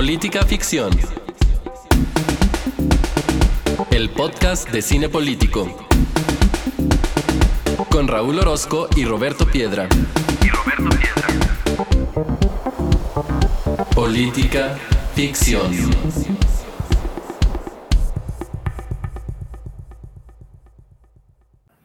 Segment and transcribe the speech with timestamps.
[0.00, 0.90] Política Ficción.
[3.90, 5.68] El podcast de cine político.
[7.90, 9.90] Con Raúl Orozco y Roberto Piedra.
[10.42, 11.28] Y Roberto Piedra.
[13.94, 14.78] Política
[15.14, 15.70] Ficción.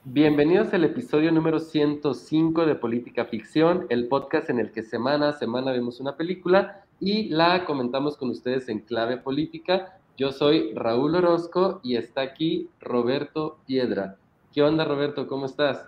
[0.06, 5.34] Bienvenidos al episodio número 105 de Política Ficción, el podcast en el que semana a
[5.34, 9.98] semana vemos una película y la comentamos con ustedes en clave política.
[10.18, 14.18] Yo soy Raúl Orozco y está aquí Roberto Piedra.
[14.54, 15.28] ¿Qué onda Roberto?
[15.28, 15.86] ¿Cómo estás?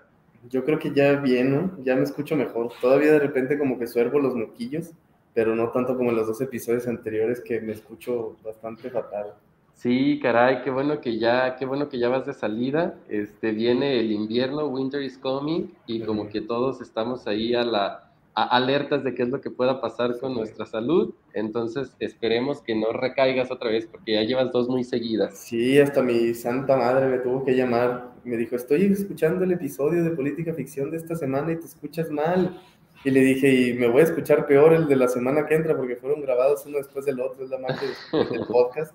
[0.50, 1.84] Yo creo que ya bien, ¿no?
[1.84, 2.72] Ya me escucho mejor.
[2.82, 4.92] Todavía de repente como que suervo los moquillos,
[5.34, 9.34] pero no tanto como en los dos episodios anteriores que me escucho bastante fatal.
[9.76, 12.96] Sí, caray, qué bueno que ya, qué bueno que ya vas de salida.
[13.10, 18.07] Este viene el invierno, winter is coming, y como que todos estamos ahí a la
[18.44, 21.14] alertas de qué es lo que pueda pasar con nuestra salud.
[21.34, 25.38] Entonces esperemos que no recaigas otra vez, porque ya llevas dos muy seguidas.
[25.38, 28.12] Sí, hasta mi santa madre me tuvo que llamar.
[28.24, 32.12] Me dijo, estoy escuchando el episodio de política ficción de esta semana y te escuchas
[32.12, 32.62] mal.
[33.04, 35.76] Y le dije, y me voy a escuchar peor el de la semana que entra,
[35.76, 38.94] porque fueron grabados uno después del otro, es la magia del podcast.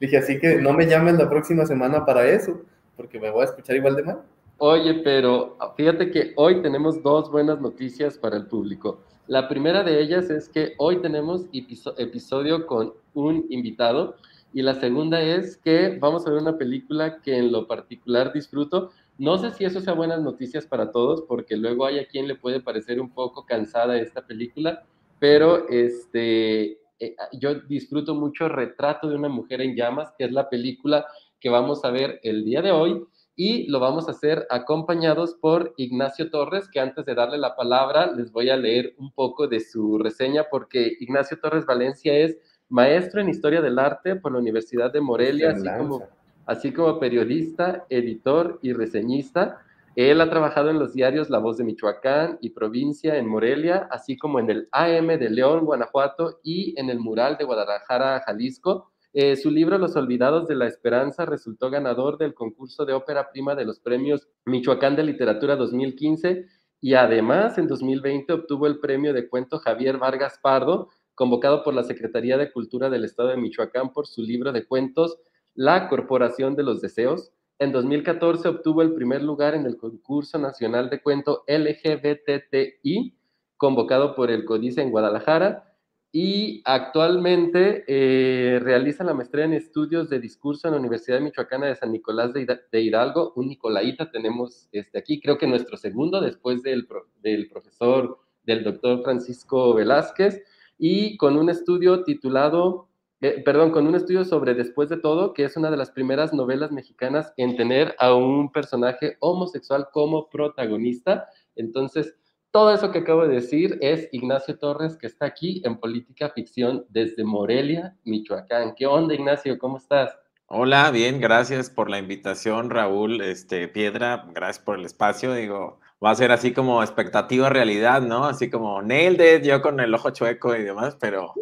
[0.00, 2.60] Dije, así que no me llames la próxima semana para eso,
[2.96, 4.22] porque me voy a escuchar igual de mal.
[4.64, 9.00] Oye, pero fíjate que hoy tenemos dos buenas noticias para el público.
[9.26, 14.14] La primera de ellas es que hoy tenemos episodio con un invitado
[14.52, 18.92] y la segunda es que vamos a ver una película que en lo particular disfruto.
[19.18, 22.36] No sé si eso sea buenas noticias para todos, porque luego hay a quien le
[22.36, 24.84] puede parecer un poco cansada esta película,
[25.18, 30.48] pero este, eh, yo disfruto mucho Retrato de una mujer en llamas, que es la
[30.48, 31.04] película
[31.40, 35.72] que vamos a ver el día de hoy y lo vamos a hacer acompañados por
[35.76, 39.60] Ignacio Torres, que antes de darle la palabra les voy a leer un poco de
[39.60, 42.36] su reseña porque Ignacio Torres Valencia es
[42.68, 46.02] maestro en Historia del Arte por la Universidad de Morelia, así como,
[46.46, 49.58] así como periodista, editor y reseñista.
[49.94, 54.16] Él ha trabajado en los diarios La Voz de Michoacán y Provincia en Morelia, así
[54.16, 58.91] como en el AM de León, Guanajuato y en el Mural de Guadalajara, Jalisco.
[59.14, 63.54] Eh, su libro Los Olvidados de la Esperanza resultó ganador del concurso de ópera prima
[63.54, 66.46] de los premios Michoacán de Literatura 2015
[66.80, 71.84] y además en 2020 obtuvo el premio de cuento Javier Vargas Pardo, convocado por la
[71.84, 75.18] Secretaría de Cultura del Estado de Michoacán por su libro de cuentos
[75.54, 80.90] La Corporación de los Deseos, en 2014 obtuvo el primer lugar en el concurso nacional
[80.90, 83.14] de cuento LGBTI,
[83.56, 85.71] convocado por el Códice en Guadalajara,
[86.14, 91.74] y actualmente eh, realiza la maestría en estudios de discurso en la Universidad Michoacana de
[91.74, 96.86] San Nicolás de, Hidalgo, un Nicolaita tenemos este, aquí, creo que nuestro segundo después del,
[97.22, 100.42] del profesor, del doctor Francisco Velázquez,
[100.76, 102.88] y con un estudio titulado
[103.22, 106.34] eh, perdón, con un estudio sobre Después de todo, que es una de las primeras
[106.34, 111.28] novelas mexicanas en tener a un personaje homosexual como protagonista.
[111.54, 112.16] Entonces,
[112.52, 116.84] todo eso que acabo de decir es Ignacio Torres, que está aquí en Política Ficción
[116.90, 118.74] desde Morelia, Michoacán.
[118.76, 119.58] ¿Qué onda, Ignacio?
[119.58, 120.16] ¿Cómo estás?
[120.46, 125.32] Hola, bien, gracias por la invitación, Raúl este, Piedra, gracias por el espacio.
[125.32, 128.26] Digo, va a ser así como expectativa realidad, ¿no?
[128.26, 131.32] Así como nailed it, yo con el ojo chueco y demás, pero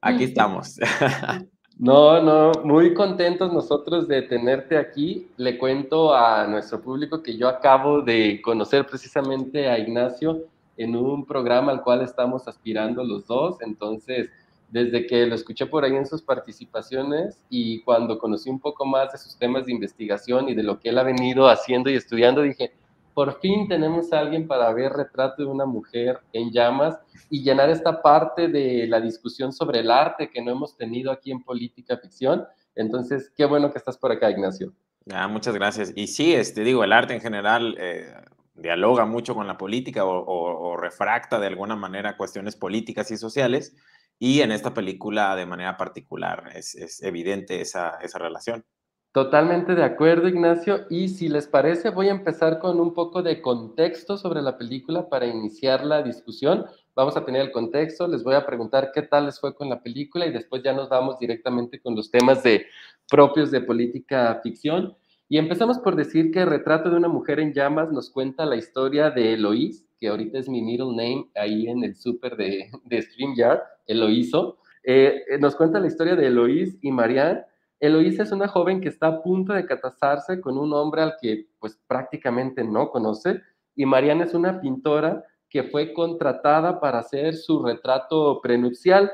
[0.00, 0.80] aquí estamos.
[1.82, 5.28] No, no, muy contentos nosotros de tenerte aquí.
[5.38, 10.44] Le cuento a nuestro público que yo acabo de conocer precisamente a Ignacio
[10.76, 13.62] en un programa al cual estamos aspirando los dos.
[13.62, 14.28] Entonces,
[14.68, 19.12] desde que lo escuché por ahí en sus participaciones y cuando conocí un poco más
[19.12, 22.42] de sus temas de investigación y de lo que él ha venido haciendo y estudiando,
[22.42, 22.74] dije,
[23.14, 26.98] por fin tenemos a alguien para ver retrato de una mujer en llamas
[27.28, 31.30] y llenar esta parte de la discusión sobre el arte que no hemos tenido aquí
[31.30, 32.44] en Política Ficción.
[32.74, 34.72] Entonces, qué bueno que estás por acá, Ignacio.
[35.12, 35.92] Ah, muchas gracias.
[35.96, 38.12] Y sí, este, digo, el arte en general eh,
[38.54, 43.76] dialoga mucho con la política o, refracta de alguna manera cuestiones políticas y sociales.
[44.18, 48.64] Y en esta película, de manera particular, es, evidente esa relación.
[49.12, 50.86] Totalmente de acuerdo, Ignacio.
[50.88, 55.08] Y si les parece, voy a empezar con un poco de contexto sobre la película
[55.08, 56.64] para iniciar la discusión.
[56.94, 59.82] Vamos a tener el contexto, les voy a preguntar qué tal les fue con la
[59.82, 62.66] película y después ya nos vamos directamente con los temas de,
[63.10, 64.96] propios de política ficción.
[65.28, 69.10] Y empezamos por decir que Retrato de una mujer en llamas nos cuenta la historia
[69.10, 73.60] de Eloís, que ahorita es mi middle name ahí en el súper de, de StreamYard,
[73.86, 74.58] Eloíso.
[74.82, 77.42] Eh, nos cuenta la historia de Eloís y Marianne,
[77.80, 81.48] Eloísa es una joven que está a punto de casarse con un hombre al que
[81.58, 83.40] pues prácticamente no conoce
[83.74, 89.10] y Mariana es una pintora que fue contratada para hacer su retrato prenupcial.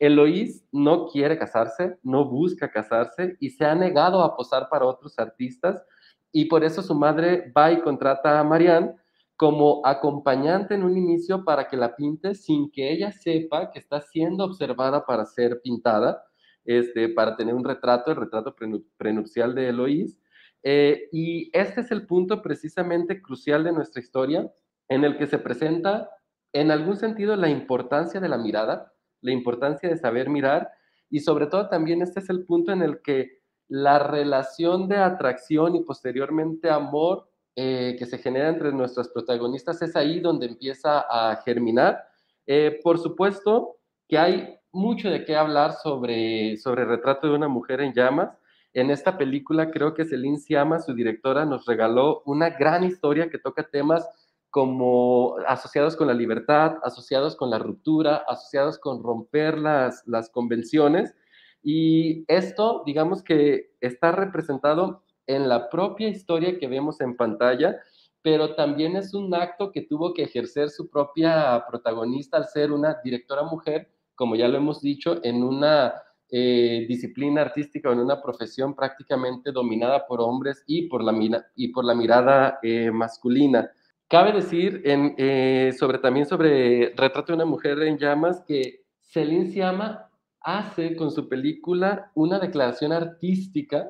[0.00, 5.16] Eloís no quiere casarse, no busca casarse y se ha negado a posar para otros
[5.18, 5.84] artistas
[6.32, 8.94] y por eso su madre va y contrata a Marianne
[9.36, 14.00] como acompañante en un inicio para que la pinte sin que ella sepa que está
[14.00, 16.24] siendo observada para ser pintada,
[16.68, 18.54] este, para tener un retrato, el retrato
[18.98, 20.20] prenupcial de Eloís.
[20.62, 24.52] Eh, y este es el punto precisamente crucial de nuestra historia,
[24.88, 26.10] en el que se presenta
[26.52, 28.92] en algún sentido la importancia de la mirada,
[29.22, 30.70] la importancia de saber mirar
[31.08, 33.38] y sobre todo también este es el punto en el que
[33.68, 39.96] la relación de atracción y posteriormente amor eh, que se genera entre nuestras protagonistas es
[39.96, 42.04] ahí donde empieza a germinar.
[42.46, 47.80] Eh, por supuesto que hay mucho de qué hablar sobre, sobre Retrato de una mujer
[47.80, 48.30] en llamas.
[48.72, 53.38] En esta película creo que Celine Siama, su directora, nos regaló una gran historia que
[53.38, 54.08] toca temas
[54.50, 61.14] como asociados con la libertad, asociados con la ruptura, asociados con romper las, las convenciones.
[61.62, 67.76] Y esto, digamos que está representado en la propia historia que vemos en pantalla,
[68.22, 72.98] pero también es un acto que tuvo que ejercer su propia protagonista al ser una
[73.04, 75.94] directora mujer, como ya lo hemos dicho, en una
[76.28, 81.68] eh, disciplina artística o en una profesión prácticamente dominada por hombres y por la, y
[81.68, 83.70] por la mirada eh, masculina.
[84.08, 89.46] Cabe decir en, eh, sobre, también sobre Retrato de una mujer en llamas que Celine
[89.46, 90.10] Siama
[90.40, 93.88] hace con su película una declaración artística,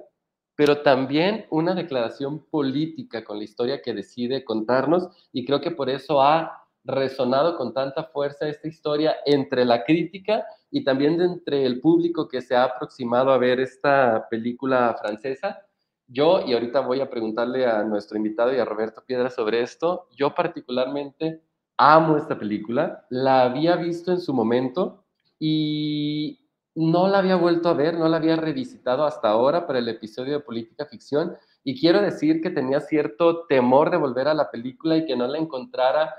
[0.54, 5.88] pero también una declaración política con la historia que decide contarnos y creo que por
[5.88, 11.80] eso ha resonado con tanta fuerza esta historia entre la crítica y también entre el
[11.80, 15.60] público que se ha aproximado a ver esta película francesa.
[16.06, 20.08] Yo, y ahorita voy a preguntarle a nuestro invitado y a Roberto Piedra sobre esto,
[20.16, 21.42] yo particularmente
[21.76, 25.04] amo esta película, la había visto en su momento
[25.38, 29.88] y no la había vuelto a ver, no la había revisitado hasta ahora para el
[29.88, 31.36] episodio de Política Ficción.
[31.62, 35.26] Y quiero decir que tenía cierto temor de volver a la película y que no
[35.26, 36.14] la encontrara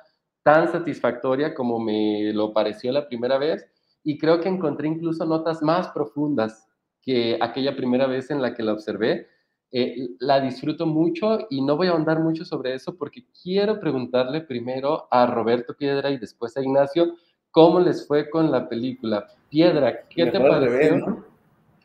[0.50, 3.68] tan satisfactoria como me lo pareció la primera vez
[4.04, 6.68] y creo que encontré incluso notas más profundas
[7.04, 9.28] que aquella primera vez en la que la observé
[9.72, 14.42] eh, la disfruto mucho y no voy a ahondar mucho sobre eso porque quiero preguntarle
[14.42, 17.14] primero a Roberto Piedra y después a Ignacio
[17.52, 19.28] cómo les fue con la película.
[19.52, 20.56] Piedra, ¿qué te pareció?
[20.56, 21.04] Al revés,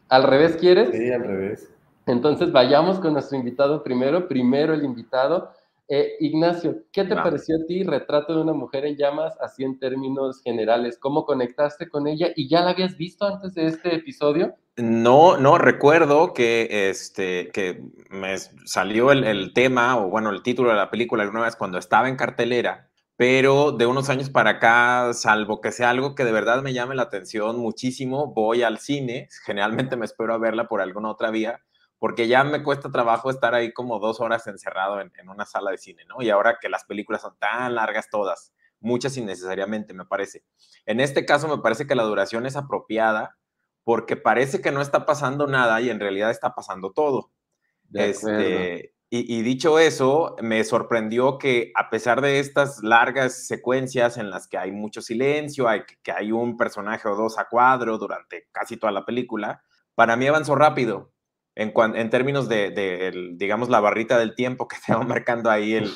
[0.09, 0.91] ¿Al revés quieres?
[0.91, 1.71] Sí, al revés.
[2.07, 5.51] Entonces vayamos con nuestro invitado primero, primero el invitado.
[5.87, 9.79] Eh, Ignacio, ¿qué te pareció a ti Retrato de una mujer en llamas, así en
[9.79, 10.99] términos generales?
[10.99, 12.29] ¿Cómo conectaste con ella?
[12.35, 14.55] ¿Y ya la habías visto antes de este episodio?
[14.77, 20.77] No, no, recuerdo que, este, que me salió el, tema, o bueno, el título de
[20.77, 25.61] la película alguna vez cuando estaba en cartelera, pero de unos años para acá, salvo
[25.61, 29.97] que sea algo que de verdad me llame la atención muchísimo, voy al cine, generalmente
[29.97, 31.61] me espero a verla por alguna otra vía,
[32.05, 35.71] porque ya me cuesta trabajo estar ahí como dos horas encerrado en, en una sala
[35.71, 36.21] de cine, ¿no?
[36.21, 40.45] Y ahora que las películas son tan largas todas, muchas innecesariamente, me parece.
[40.85, 43.39] En este caso, me parece que la duración es apropiada
[43.85, 47.33] porque parece que no está pasando nada y en realidad está pasando todo.
[47.95, 54.47] Este, y, dicho eso, me sorprendió que a pesar de estas largas secuencias en las
[54.47, 58.77] que hay mucho silencio, hay, que hay un personaje o dos a cuadro durante casi
[58.77, 59.63] toda la película,
[59.95, 61.14] para mí avanzó rápido.
[61.57, 65.93] En, en términos de, digamos, la barrita del tiempo que te va marcando ahí el,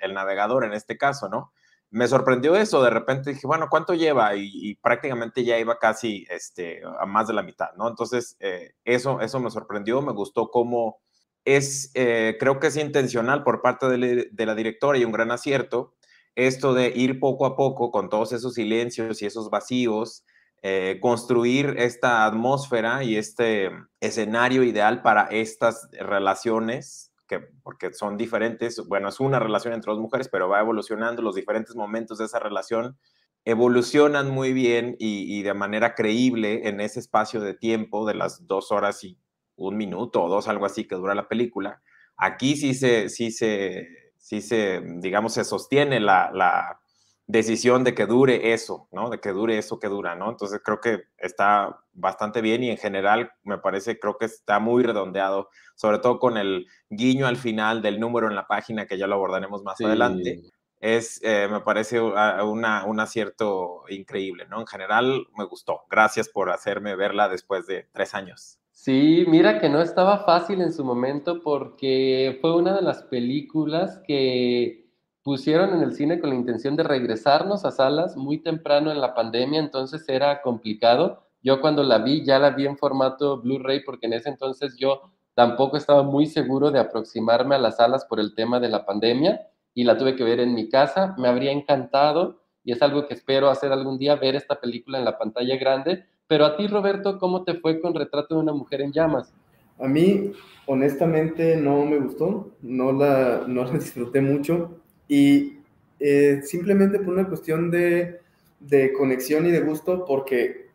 [0.00, 1.52] el navegador en este caso, ¿no?
[1.90, 4.34] me sorprendió eso, de repente dije, bueno, ¿cuánto lleva?
[4.36, 7.88] Y, prácticamente ya iba casi este, a más de la mitad, ¿no?
[7.88, 11.00] Entonces, eh, eso, eso me sorprendió, me gustó cómo
[11.44, 15.94] es, eh, creo que es intencional por parte de, la directora y un gran acierto,
[16.34, 20.24] esto de ir poco a poco con todos esos silencios y esos vacíos,
[20.68, 23.70] eh, construir esta atmósfera y este
[24.00, 30.00] escenario ideal para estas relaciones que, porque son diferentes, bueno, es una relación entre dos
[30.00, 32.98] mujeres, pero va evolucionando, los diferentes momentos de esa relación
[33.44, 38.72] evolucionan muy bien y, de manera creíble en ese espacio de tiempo de las dos
[38.72, 39.20] horas y
[39.54, 41.80] un minuto o dos, algo así que dura la película.
[42.16, 43.86] Aquí sí se, sí se,
[44.18, 46.80] sí se digamos, se sostiene la, la
[47.26, 49.10] decisión de que dure eso, ¿no?
[49.10, 50.30] De que dure eso que dura, ¿no?
[50.30, 54.84] Entonces creo que está bastante bien y en general me parece, creo que está muy
[54.84, 59.06] redondeado, sobre todo con el guiño al final del número en la página, que ya
[59.06, 60.40] lo abordaremos más adelante.
[60.78, 64.60] Es, eh, me parece una, un acierto increíble, ¿no?
[64.60, 65.80] En general me gustó.
[65.90, 68.58] Gracias por hacerme verla después de tres años.
[68.70, 74.00] Sí, mira que no estaba fácil en su momento porque fue una de las películas
[74.06, 74.85] que
[75.26, 79.12] pusieron en el cine con la intención de regresarnos a salas muy temprano en la
[79.12, 81.24] pandemia, entonces era complicado.
[81.42, 85.00] Yo cuando la vi, ya la vi en formato Blu-ray porque en ese entonces yo
[85.34, 89.48] tampoco estaba muy seguro de aproximarme a las salas por el tema de la pandemia
[89.74, 91.16] y la tuve que ver en mi casa.
[91.18, 95.04] Me habría encantado y es algo que espero hacer algún día, ver esta película en
[95.04, 96.04] la pantalla grande.
[96.28, 99.34] Pero a ti, Roberto, ¿cómo te fue con Retrato de una mujer en llamas?
[99.80, 100.30] A mí,
[100.66, 105.58] honestamente, no me gustó, no la, no la disfruté mucho y
[106.00, 108.20] eh, simplemente por una cuestión de,
[108.60, 110.66] de, conexión y de gusto, porque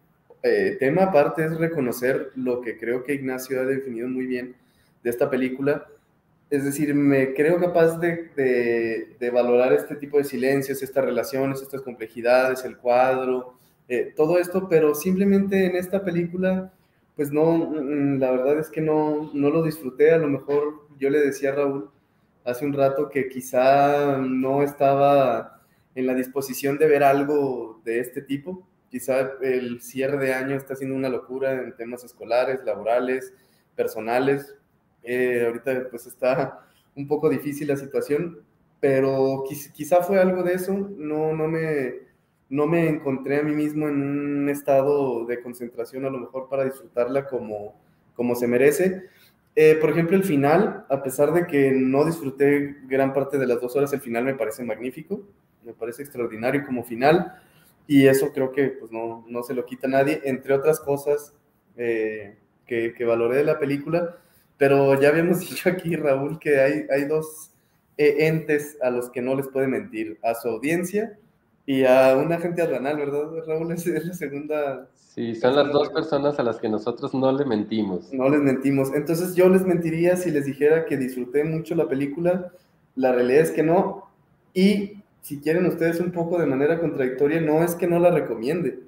[0.44, 4.56] eh, tema aparte es reconocer lo que creo que Ignacio ha definido muy bien
[5.04, 5.86] de esta película,
[6.52, 11.82] es decir, me creo capaz de, de, valorar este tipo de silencios, estas relaciones, estas
[11.82, 13.54] complejidades, el cuadro,
[13.88, 16.74] eh, todo esto, pero simplemente en esta película,
[17.16, 20.12] pues no, mm, la verdad es que no, no lo disfruté.
[20.12, 21.90] A lo mejor yo le decía a Raúl
[22.44, 25.62] hace un rato que quizá no estaba
[25.96, 28.68] en la disposición de ver algo de este tipo.
[28.90, 33.34] Quizá el cierre de año está siendo una locura en temas escolares, laborales,
[33.76, 34.56] personales
[35.04, 38.40] eh, ahorita pues está un poco difícil la situación,
[38.80, 39.44] pero
[39.74, 40.74] quizá fue algo de eso.
[40.74, 41.94] No, no, me,
[42.50, 46.66] no me encontré a mí mismo en un estado de concentración a lo mejor para
[46.66, 47.80] disfrutarla como,
[48.16, 49.04] como se merece.
[49.56, 53.60] Eh, por ejemplo, el final, a pesar de que no disfruté gran parte de las
[53.60, 55.22] dos horas, el final me parece magnífico,
[55.64, 57.34] me parece extraordinario como final
[57.86, 61.34] y eso creo que pues, no, no se lo quita a nadie, entre otras cosas
[61.76, 64.18] eh, que, que valoré de la película
[64.62, 67.50] pero ya habíamos dicho aquí, Raúl, que hay, hay dos
[67.98, 71.18] eh, entes a los que no les puede mentir, a su audiencia
[71.66, 73.72] y a un agente aduanal, ¿verdad, Raúl?
[73.74, 74.88] Es, la segunda...
[75.14, 78.14] Sí, son las dos personas a las que nosotros no le mentimos.
[78.14, 78.94] No les mentimos.
[78.94, 82.54] Entonces yo les mentiría si les dijera que disfruté mucho la película.
[82.96, 84.10] La realidad es que no.
[84.54, 88.80] Y si quieren ustedes un poco de manera contradictoria, no es que no la recomiende.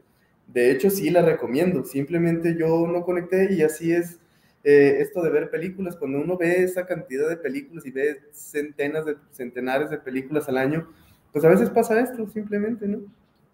[0.47, 1.83] De hecho, sí la recomiendo.
[1.83, 4.17] Simplemente yo no conecté y así es
[4.63, 9.05] eh, esto de ver películas, cuando uno ve esa cantidad de películas y ve centenas
[9.05, 10.87] de centenares de películas al año,
[11.33, 12.99] pues a veces pasa esto simplemente, ¿no?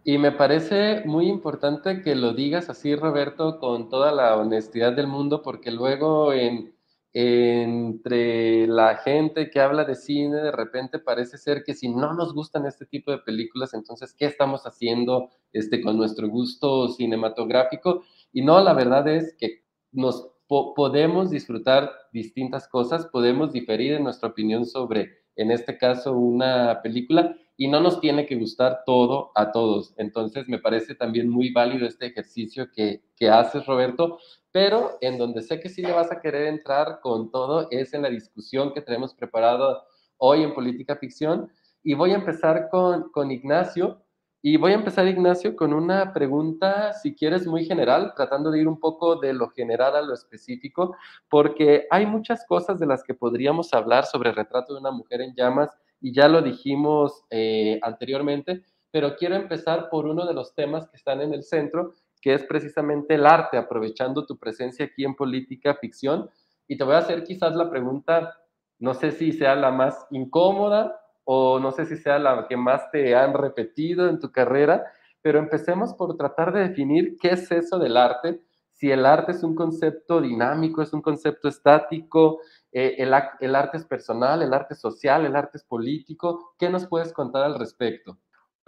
[0.04, 5.08] Y me parece muy importante que lo digas así, Roberto, con toda la honestidad del
[5.08, 6.74] mundo, porque luego en,
[7.12, 12.34] entre la gente que habla de cine, de repente parece ser que si no nos
[12.34, 18.04] gustan este tipo de películas, entonces, ¿qué estamos haciendo este, con nuestro gusto cinematográfico?
[18.32, 24.30] Y no, la verdad es que nos podemos disfrutar distintas cosas, podemos diferir en nuestra
[24.30, 29.52] opinión sobre, en este caso, una película y no nos tiene que gustar todo a
[29.52, 29.94] todos.
[29.98, 34.18] Entonces, me parece también muy válido este ejercicio que, que haces, Roberto,
[34.50, 38.04] pero en donde sé que sí le vas a querer entrar con todo es en
[38.04, 39.84] la discusión que tenemos preparado
[40.16, 41.52] hoy en Política Ficción.
[41.84, 44.06] Y voy a empezar con, con Ignacio.
[44.42, 48.70] Y voy a empezar, Ignacio, con una pregunta, si quieres, muy general, tratando de ir
[48.70, 50.96] un poco de lo general a lo específico,
[51.30, 55.20] porque hay muchas cosas de las que podríamos hablar sobre el retrato de una mujer
[55.20, 60.56] en llamas, y ya lo dijimos eh, anteriormente, pero quiero empezar por uno de los
[60.56, 65.06] temas que están en el centro, que es precisamente el arte, aprovechando tu presencia aquí
[65.06, 66.30] en Política Ficción.
[66.68, 68.36] Y te voy a hacer quizás la pregunta,
[68.80, 72.90] no sé si sea la más incómoda o no sé si sea la que más
[72.92, 74.84] te han repetido en tu carrera,
[75.22, 78.42] pero empecemos por tratar de definir qué es eso del arte,
[78.80, 82.40] si el arte es un concepto dinámico, es un concepto estático,
[82.72, 83.14] eh, el,
[83.56, 87.58] arte es personal, el arte social, el arte es político, ¿qué nos puedes contar al
[87.58, 88.18] respecto?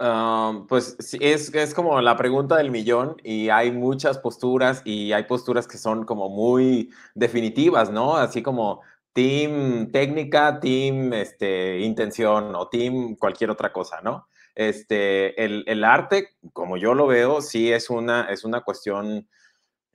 [0.00, 5.24] Um, pues es, es como la pregunta del millón y hay muchas posturas y hay
[5.24, 8.16] posturas que son como muy definitivas, ¿no?
[8.16, 8.80] Así como
[9.12, 14.26] team técnica, team este, intención o team cualquier otra cosa, ¿no?
[14.56, 19.28] Este, el, el arte, como yo lo veo, sí es una, es una cuestión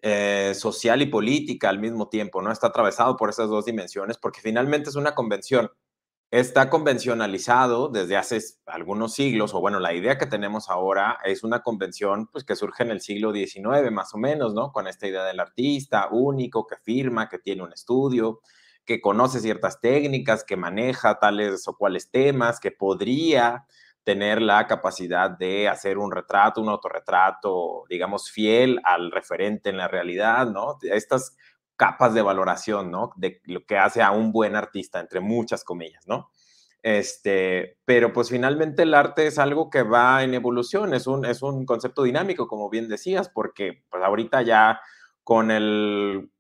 [0.01, 2.51] eh, social y política al mismo tiempo, ¿no?
[2.51, 5.71] Está atravesado por esas dos dimensiones porque finalmente es una convención.
[6.29, 11.63] Está convencionalizado desde hace algunos siglos, o bueno, la idea que tenemos ahora es una
[11.63, 14.71] convención pues, que surge en el siglo XIX, más o menos, ¿no?
[14.73, 18.41] Con esta idea del artista único que firma, que tiene un estudio,
[18.85, 23.65] que conoce ciertas técnicas, que maneja tales o cuales temas, que podría
[24.07, 29.89] tener la capacidad de hacer un retrato, un autorretrato, digamos, fiel al referente en la
[29.89, 30.77] realidad, ¿no?
[30.81, 31.35] Estas
[31.75, 33.11] capas de valoración, ¿no?
[33.17, 36.29] De lo que hace a un buen artista, entre muchas comillas, ¿no?
[36.81, 41.41] Este, pero pues finalmente el arte es algo que va en evolución, es un, es
[41.41, 44.79] un concepto dinámico, como bien decías, porque pues ahorita ya
[45.25, 46.31] con el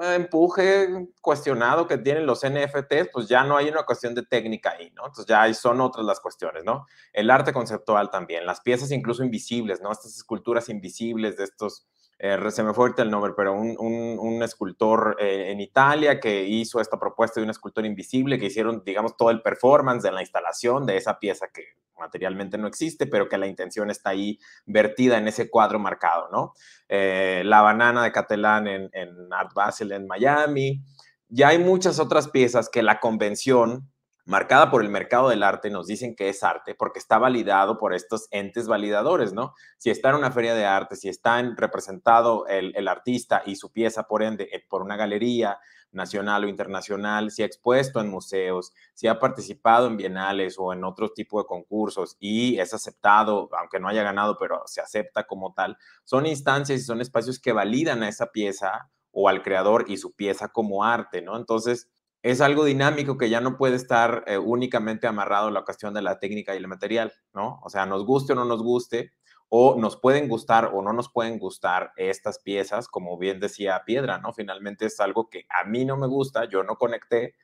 [0.00, 0.88] empuje
[1.20, 5.06] cuestionado que tienen los NFTs, pues ya no hay una cuestión de técnica ahí, ¿no?
[5.06, 6.86] Entonces ya son otras las cuestiones, ¿no?
[7.12, 9.92] El arte conceptual también, las piezas incluso invisibles, ¿no?
[9.92, 11.86] Estas esculturas invisibles de estos
[12.24, 16.44] eh, se me fue ahorita el nombre, pero un, un, escultor eh, en Italia que
[16.44, 20.20] hizo esta propuesta de un escultor invisible, que hicieron, digamos, todo el performance de la
[20.20, 21.64] instalación de esa pieza que
[21.98, 26.52] materialmente no existe, pero que la intención está ahí vertida en ese cuadro marcado, ¿no?
[26.88, 30.80] Eh, la banana de Catalán en, en Art Basel en Miami.
[31.28, 33.91] Ya hay muchas otras piezas que la convención
[34.24, 37.94] marcada por el mercado del arte, nos dicen que es arte porque está validado por
[37.94, 39.54] estos entes validadores, ¿no?
[39.78, 44.04] Si está en una feria de arte, si está representado el, artista y su pieza,
[44.04, 45.58] por eh, por una galería
[45.92, 50.84] nacional o internacional, si ha expuesto en museos, si ha participado en bienales o en
[50.84, 55.52] otro tipo de concursos y es aceptado, aunque no haya ganado, pero se acepta como
[55.52, 59.98] tal, son instancias y son espacios que validan a esa pieza o al creador y
[59.98, 61.36] su pieza como arte, ¿no?
[61.36, 61.90] Entonces,
[62.22, 66.02] es algo dinámico que ya no puede estar eh, únicamente amarrado a la cuestión de
[66.02, 67.60] la técnica y el material, ¿no?
[67.64, 69.12] O sea, nos guste o no nos guste,
[69.48, 74.16] o nos pueden gustar o no nos pueden gustar estas piezas, como bien decía Piedra,
[74.18, 74.32] ¿no?
[74.32, 77.34] Finalmente es algo que a mí no me gusta, yo no conecté,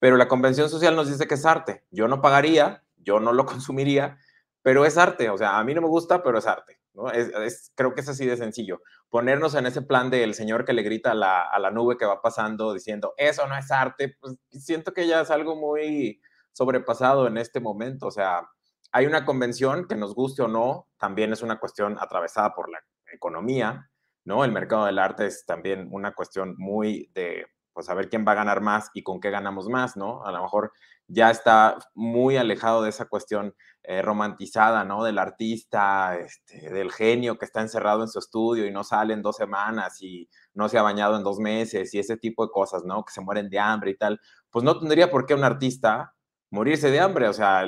[0.00, 1.84] pero la convención social nos dice que es arte.
[1.92, 4.18] Yo no pagaría, yo no lo consumiría,
[4.62, 6.81] pero es arte, o sea, a mí no me gusta, pero es arte.
[7.14, 8.80] Es, creo que es así de sencillo.
[9.08, 12.04] Ponernos en ese plan del señor que le grita a la, a la, nube que
[12.04, 16.20] va pasando diciendo, eso no es arte, pues siento que ya es algo muy
[16.52, 18.06] sobrepasado en este momento.
[18.06, 18.48] O sea,
[18.92, 22.78] hay una convención que nos guste o no, también es una cuestión atravesada por la
[23.12, 23.90] economía,
[24.24, 24.44] ¿no?
[24.44, 28.36] El mercado del arte es también una cuestión muy de, pues, saber quién va a
[28.36, 30.24] ganar más y con qué ganamos más, ¿no?
[30.24, 30.72] A lo mejor
[31.08, 35.04] ya está muy alejado de esa cuestión eh, romantizada, ¿no?
[35.04, 39.22] Del artista, este, del genio que está encerrado en su estudio y no sale en
[39.22, 42.84] dos semanas y no se ha bañado en dos meses y ese tipo de cosas,
[42.84, 43.04] ¿no?
[43.04, 44.20] Que se mueren de hambre y tal.
[44.50, 46.14] Pues no tendría por qué un artista
[46.52, 47.64] morirse de hambre, o sea,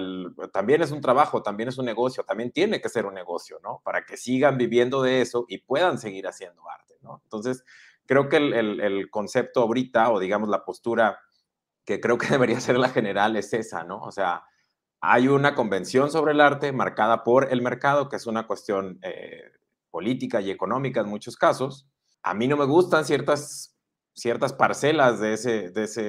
[0.52, 3.80] también es un trabajo, también es un negocio, también tiene que ser un negocio, ¿no?
[3.82, 7.22] Para que sigan viviendo de eso y puedan seguir haciendo arte, ¿no?
[7.24, 7.64] Entonces,
[8.06, 11.18] creo que el, el concepto ahorita, o digamos la postura
[11.84, 14.00] que creo que debería ser la general, es esa, ¿no?
[14.00, 14.44] O sea,
[15.00, 19.42] hay una convención sobre el arte marcada por el mercado, que es una cuestión eh,
[19.90, 21.86] política y económica en muchos casos.
[22.22, 23.76] A mí no me gustan ciertas,
[24.14, 26.02] ciertas parcelas de, ese, de, ese,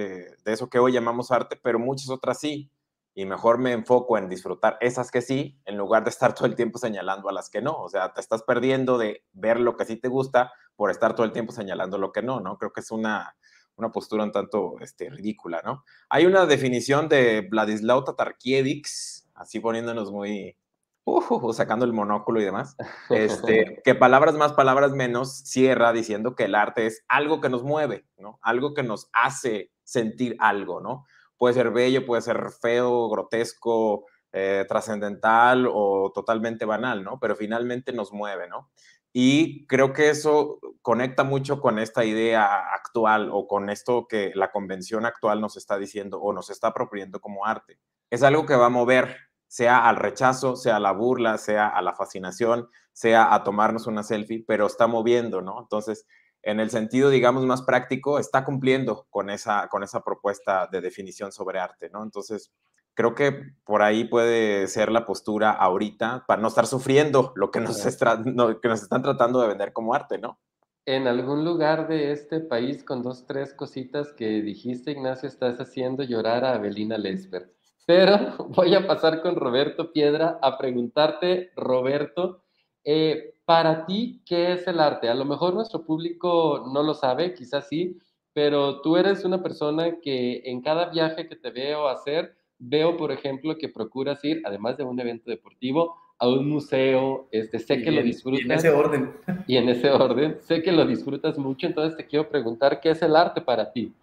[0.46, 2.72] de eso que hoy llamamos arte, pero muchas otras sí.
[3.14, 6.56] Y mejor me enfoco en disfrutar esas que sí, en lugar de estar todo el
[6.56, 7.74] tiempo señalando a las que no.
[7.74, 11.26] O sea, te estás perdiendo de ver lo que sí te gusta por estar todo
[11.26, 12.58] el tiempo señalando lo que no, ¿no?
[12.58, 13.36] Creo que es una,
[13.76, 15.84] una postura un tanto este, ridícula, ¿no?
[16.10, 20.58] Hay una definición de Vladislav Tatarkiewicz, así poniéndonos muy,
[21.06, 22.76] uh, sacando el monóculo y demás,
[23.10, 27.64] este, que palabras más, palabras menos, cierra diciendo que el arte es algo que nos
[27.64, 28.40] mueve, ¿no?
[28.42, 31.06] Algo que nos hace sentir algo, ¿no?
[31.38, 37.20] Puede ser bello, puede ser feo, grotesco, eh, trascendental o totalmente banal, ¿no?
[37.20, 38.70] Pero finalmente nos mueve, ¿no?
[39.18, 44.52] Y creo que eso conecta mucho con esta idea actual o con esto que la
[44.52, 47.80] convención actual nos está diciendo o nos está apropiando como arte.
[48.10, 49.16] Es algo que va a mover,
[49.48, 54.04] sea al rechazo, sea a la burla, sea a la fascinación, sea a tomarnos una
[54.04, 55.62] selfie, pero está moviendo, ¿no?
[55.62, 56.06] Entonces,
[56.42, 61.32] en el sentido, digamos, más práctico, está cumpliendo con esa, con esa propuesta de definición
[61.32, 62.04] sobre arte, ¿no?
[62.04, 62.52] Entonces,
[62.96, 67.60] creo que por ahí puede ser la postura ahorita para no estar sufriendo lo que
[67.60, 70.40] nos, que nos están tratando de vender como arte, ¿no?
[70.88, 76.04] En algún lugar de este país con dos, tres cositas que dijiste, Ignacio, estás haciendo
[76.04, 77.52] llorar a Abelina Lesper.
[77.86, 78.18] Pero
[78.50, 82.44] voy a pasar con Roberto Piedra a preguntarte, Roberto,
[82.84, 85.10] eh, para ti, ¿qué es el arte?
[85.10, 87.98] A lo mejor nuestro público no lo sabe, quizás sí,
[88.34, 92.36] pero tú eres una persona que en cada viaje que te veo hacer,
[92.68, 97.60] veo, por ejemplo, que procuras ir, además de un evento deportivo, a un museo, este,
[97.60, 98.42] sé que lo disfrutas.
[98.42, 99.12] Y en ese orden.
[99.48, 103.02] Y en ese orden, sé que lo disfrutas mucho, entonces te quiero preguntar, ¿qué es
[103.02, 103.94] el arte para ti?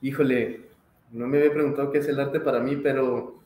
[0.00, 0.60] Híjole,
[1.12, 3.36] no me había preguntado qué es el arte para mí, pero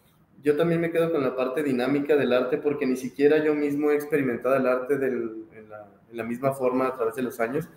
[0.42, 3.90] yo también me quedo con la parte dinámica del arte porque ni siquiera yo mismo
[3.90, 7.68] he experimentado el arte en, la, en la misma forma a través de los años.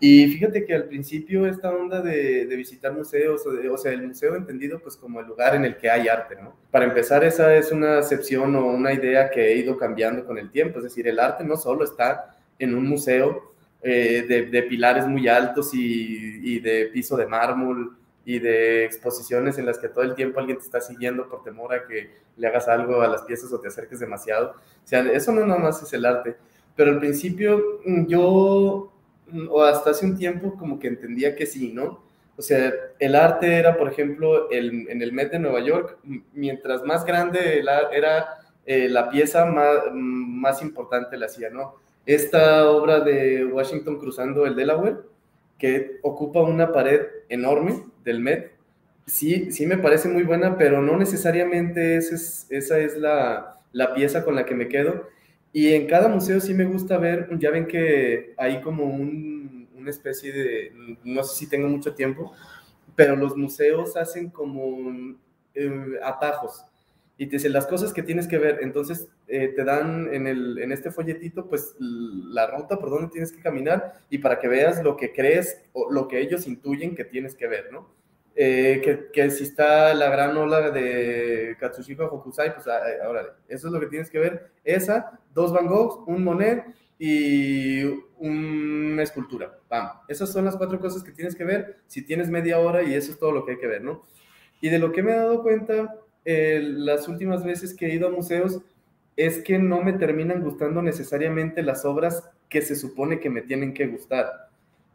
[0.00, 4.78] Y fíjate que al principio esta onda de, visitar museos, o, sea, el museo entendido
[4.78, 6.54] pues como el lugar en el que hay arte, ¿no?
[6.70, 10.50] Para empezar, esa es una acepción o una idea que he ido cambiando con el
[10.50, 15.26] tiempo, es decir, el arte no solo está en un museo eh, de, pilares muy
[15.26, 20.14] altos y, y, de piso de mármol y de exposiciones en las que todo el
[20.14, 23.52] tiempo alguien te está siguiendo por temor a que le hagas algo a las piezas
[23.52, 24.50] o te acerques demasiado.
[24.50, 26.36] O sea, eso no nada más es el arte.
[26.76, 28.92] Pero al principio mm, yo
[29.50, 32.02] o hasta hace un tiempo como que entendía que sí, ¿no?
[32.36, 35.98] O sea, el arte era, por ejemplo, el, en el Met de Nueva York,
[36.32, 41.74] mientras más grande era eh, la pieza, más, más importante la hacía, ¿no?
[42.08, 44.96] esta obra de Washington cruzando el Delaware,
[45.58, 48.52] que ocupa una pared enorme del Met.
[49.04, 53.92] Sí, sí me parece muy buena, pero no necesariamente esa es, esa es la, la
[53.92, 55.06] pieza con la que me quedo.
[55.52, 59.90] Y en cada museo sí me gusta ver, ya ven que hay como un, una
[59.90, 62.32] especie de, no sé si tengo mucho tiempo,
[62.94, 65.16] pero los museos hacen como
[65.54, 66.64] eh, atajos
[67.16, 68.60] y te dicen las cosas que tienes que ver.
[68.62, 73.32] Entonces eh, te dan en, el, en este folletito pues la ruta por donde tienes
[73.32, 77.04] que caminar y para que veas lo que crees o lo que ellos intuyen que
[77.04, 77.88] tienes que ver, ¿no?
[78.40, 83.66] Eh, que, que, si está la gran ola de Katsushika Hokusai, pues ah, ahora, eso
[83.66, 84.52] es lo que tienes que ver.
[84.62, 86.64] Esa, dos Van Goghs, un Monet
[87.00, 87.82] y
[88.18, 89.58] una escultura.
[89.68, 89.90] Bam.
[90.06, 93.10] Esas son las cuatro cosas que tienes que ver si tienes media hora y eso
[93.10, 94.04] es todo lo que hay que ver, ¿no?
[94.60, 98.06] Y de lo que me he dado cuenta eh, las últimas veces que he ido
[98.06, 98.60] a museos
[99.16, 103.74] es que no me terminan gustando necesariamente las obras que se supone que me tienen
[103.74, 104.47] que gustar.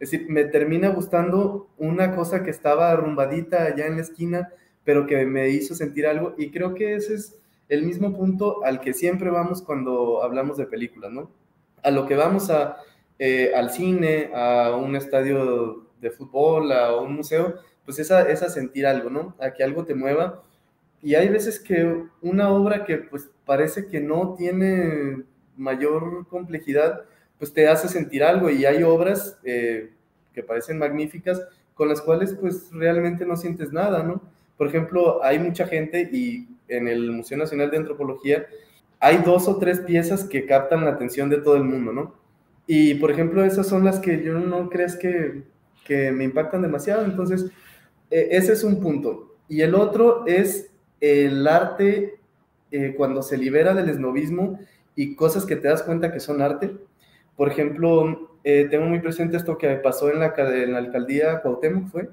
[0.03, 4.49] Es decir, me termina gustando una cosa que estaba arrumbadita allá en la esquina,
[4.83, 7.39] pero que me hizo sentir algo y creo que ese es
[7.69, 11.31] el mismo punto al que siempre vamos cuando hablamos de películas, ¿no?
[11.83, 12.75] A lo que vamos a,
[13.17, 18.43] eh, al cine, a un estadio de fútbol, a un museo, pues es a, es
[18.43, 19.37] a sentir algo, ¿no?
[19.39, 20.43] A que algo te mueva
[21.01, 25.23] y hay veces que una obra que pues parece que no tiene
[25.55, 27.05] mayor complejidad,
[27.37, 29.91] pues te hace sentir algo y hay obras eh,
[30.33, 31.41] que parecen magníficas
[31.73, 34.21] con las cuales pues realmente no sientes nada, ¿no?
[34.57, 38.45] Por ejemplo, hay mucha gente y en el Museo Nacional de Antropología
[38.99, 42.15] hay dos o tres piezas que captan la atención de todo el mundo, ¿no?
[42.67, 45.43] Y por ejemplo, esas son las que yo no crees que,
[45.85, 47.51] que me impactan demasiado, entonces
[48.09, 49.35] e, ese es un punto.
[49.49, 52.19] Y el otro es el arte
[52.71, 54.59] eh, cuando se libera del esnovismo
[54.95, 56.71] y cosas que te das cuenta que son arte.
[57.35, 60.33] Por ejemplo, eh, tengo muy presente esto que pasó en la,
[60.77, 62.09] alcaldía Cuauhtémoc, fue,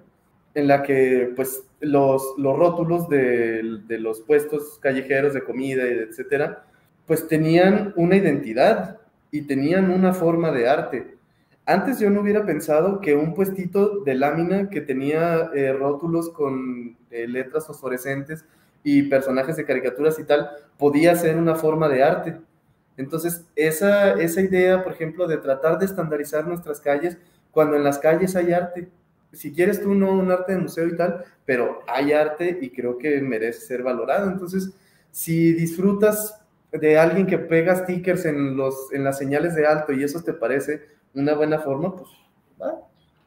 [0.55, 3.63] en la que pues los, los rótulos de,
[3.99, 6.65] los puestos callejeros de comida, etcétera,
[7.07, 8.99] pues tenían una identidad
[9.31, 11.17] y tenían una forma de arte.
[11.67, 16.97] Antes yo no hubiera pensado que un puestito de lámina que tenía eh, rótulos con
[17.11, 18.45] letras fosforescentes
[18.83, 22.37] y personajes de caricaturas y tal, podía ser una forma de arte.
[22.97, 27.17] Entonces, esa, esa idea, por ejemplo, de tratar de estandarizar nuestras calles,
[27.51, 28.89] cuando en las calles hay arte,
[29.33, 32.99] si quieres tú no un arte de museo y tal, pero hay arte y creo
[32.99, 34.31] que merece ser valorado.
[34.31, 34.73] Entonces,
[35.11, 36.41] si disfrutas
[36.73, 40.33] de alguien que pega stickers en, los, en las señales de alto y eso te
[40.33, 40.83] parece
[41.15, 42.11] una buena forma, pues
[42.61, 42.81] va.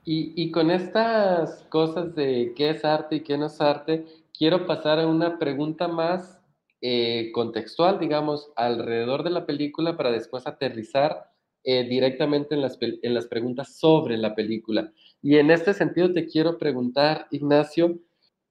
[0.06, 4.06] Y, y con estas cosas de qué es arte y qué no es arte,
[4.38, 6.40] quiero pasar a una pregunta más
[6.86, 11.32] eh, contextual, digamos, alrededor de la película para después aterrizar
[11.64, 14.92] eh, directamente en las, en las preguntas sobre la película.
[15.22, 18.02] Y en este sentido te quiero preguntar, Ignacio,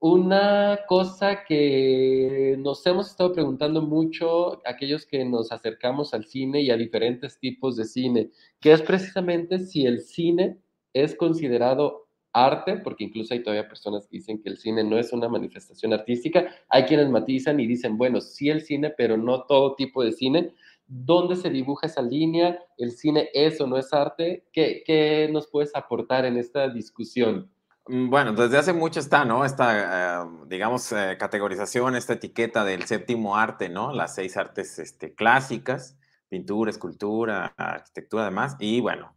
[0.00, 6.70] una cosa que nos hemos estado preguntando mucho aquellos que nos acercamos al cine y
[6.70, 10.56] a diferentes tipos de cine, que es precisamente si el cine
[10.94, 15.12] es considerado arte, porque incluso hay todavía personas que dicen que el cine no es
[15.12, 19.74] una manifestación artística, hay quienes matizan y dicen, bueno, sí el cine, pero no todo
[19.74, 20.54] tipo de cine.
[20.86, 22.58] ¿Dónde se dibuja esa línea?
[22.76, 24.44] ¿El cine es o no es arte?
[24.52, 27.50] ¿Qué, qué nos puedes aportar en esta discusión?
[27.86, 29.44] Mm, bueno, desde hace mucho está, ¿no?
[29.44, 33.92] Esta, eh, digamos, eh, categorización, esta etiqueta del séptimo arte, ¿no?
[33.92, 39.14] Las seis artes este, clásicas, pintura, escultura, arquitectura, además, y bueno,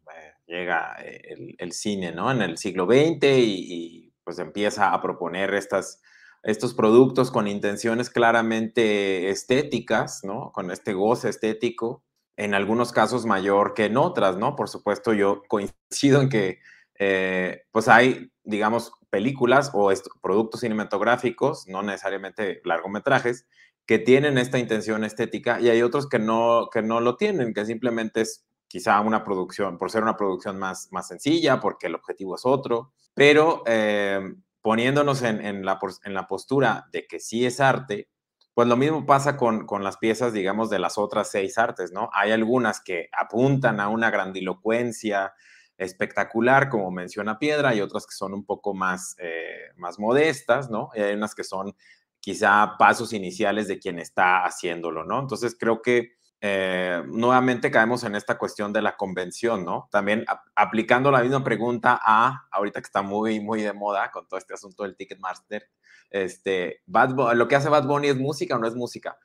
[0.47, 2.31] llega eh, el, cine, ¿no?
[2.31, 6.01] En el siglo XX y, pues empieza a proponer estas,
[6.41, 10.51] estos productos con intenciones claramente estéticas, ¿no?
[10.51, 12.03] Con este goce estético,
[12.35, 14.55] en algunos casos mayor que en otras, ¿no?
[14.55, 16.59] Por supuesto, yo coincido en que,
[16.97, 23.45] eh, pues hay, digamos, películas o productos cinematográficos, no necesariamente largometrajes,
[23.85, 27.65] que tienen esta intención estética y hay otros que no, que no lo tienen, que
[27.65, 28.43] simplemente es
[28.75, 32.91] quizá una producción, por ser una producción más, más sencilla, porque el objetivo es otro,
[33.13, 34.19] pero eh,
[34.59, 38.09] poniéndonos en, la, en la postura de que sí es arte,
[38.53, 42.09] pues lo mismo pasa con, con, las piezas, digamos, de las otras seis artes, ¿no?
[42.11, 45.33] Hay algunas que apuntan a una grandilocuencia
[45.77, 50.89] espectacular, como menciona Piedra, y otras que son un poco más, eh, más modestas, ¿no?
[50.95, 51.73] Y hay unas que son
[52.19, 55.21] quizá pasos iniciales de quien está haciéndolo, ¿no?
[55.21, 59.87] Entonces creo que eh, nuevamente caemos en esta cuestión de la convención, ¿no?
[59.91, 64.37] También aplicando la misma pregunta a, ahorita que está muy, muy de moda con todo
[64.37, 65.69] este asunto del Ticketmaster,
[66.09, 69.17] este, Bad, lo que hace Bad Bunny es música o no es música.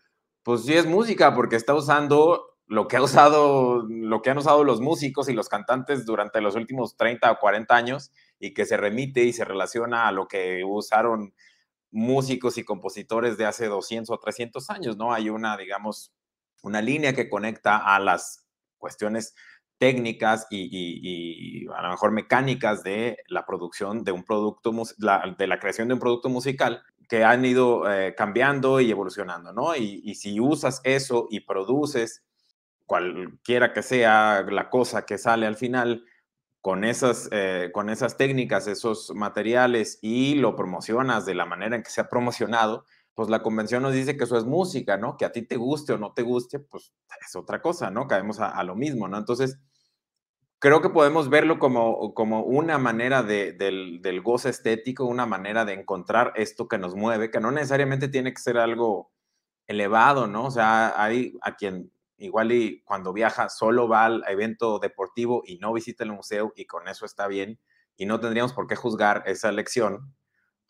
[0.42, 4.62] Pues sí es música porque está usando lo que, ha usado, lo que han usado
[4.62, 8.76] los músicos y los cantantes durante los últimos 30 o 40 años y que se
[8.76, 11.34] remite y se relaciona a lo que usaron
[11.90, 15.12] músicos y compositores de hace 200 o 300 años, ¿no?
[15.12, 16.12] Hay una, digamos,
[16.62, 18.46] una línea que conecta a las
[18.78, 19.34] cuestiones
[19.78, 24.72] técnicas y, a lo mejor mecánicas de la producción de un producto,
[25.38, 29.74] de la creación de un producto musical que han ido eh, cambiando y evolucionando, ¿no?
[29.74, 32.22] Y, si usas eso y produces
[32.86, 36.04] cualquiera que sea la cosa que sale al final
[36.60, 41.82] con esas, eh, con esas técnicas, esos materiales y lo promocionas de la manera en
[41.82, 45.16] que se ha promocionado, pues la convención nos dice que eso es música, ¿no?
[45.16, 46.92] Que a ti te guste o no te guste, pues
[47.26, 48.06] es otra cosa, ¿no?
[48.06, 49.18] Caemos a, lo mismo, ¿no?
[49.18, 49.58] Entonces,
[50.58, 55.64] creo que podemos verlo como, como una manera de, del, del, goce estético, una manera
[55.64, 59.12] de encontrar esto que nos mueve, que no necesariamente tiene que ser algo
[59.66, 60.46] elevado, ¿no?
[60.46, 65.58] O sea, hay a quien igual y cuando viaja solo va al evento deportivo y
[65.58, 67.58] no visita el museo y con eso está bien
[67.96, 70.14] y no tendríamos por qué juzgar esa elección.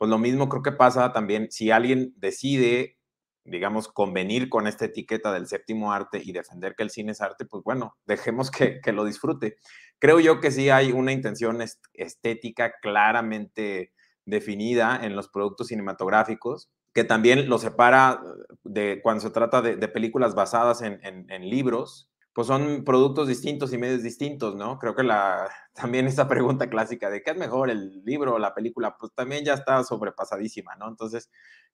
[0.00, 2.96] Pues lo mismo creo que pasa también si alguien decide
[3.44, 7.44] digamos, convenir con esta etiqueta del séptimo arte y defender que el cine es arte,
[7.44, 9.56] pues bueno, dejemos que, lo disfrute.
[9.98, 11.58] Creo yo que sí hay una intención
[11.94, 13.92] estética claramente
[14.24, 18.22] definida en los productos cinematográficos, que también lo separa
[18.62, 24.02] de cuando se trata de, películas basadas en, libros, pues son productos distintos y medios
[24.02, 24.78] distintos, ¿no?
[24.78, 28.54] Creo que la, también esta pregunta clásica de qué es mejor, el libro o la
[28.54, 30.88] película, pues también ya está sobrepasadísima, ¿no?
[30.88, 31.30] Entonces,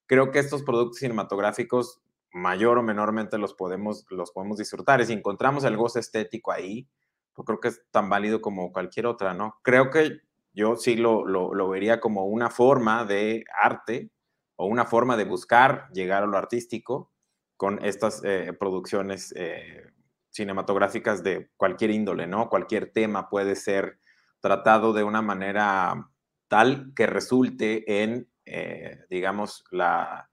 [0.07, 2.01] creo que estos productos cinematográficos
[2.33, 5.01] mayor o menormente los podemos, los podemos disfrutar.
[5.01, 6.89] Y si encontramos el gozo estético ahí,
[7.35, 9.59] pues creo que es tan válido como cualquier otra, ¿no?
[9.63, 10.21] Creo que
[10.53, 14.11] yo sí lo, lo, vería como una forma de arte
[14.57, 17.13] o una forma de buscar llegar a lo artístico
[17.59, 19.93] con estas eh, producciones eh,
[20.37, 22.49] cinematográficas de cualquier índole, ¿no?
[22.49, 23.99] Cualquier tema puede ser
[24.41, 26.11] tratado de una manera
[26.49, 30.31] tal que resulte en eh, digamos, la,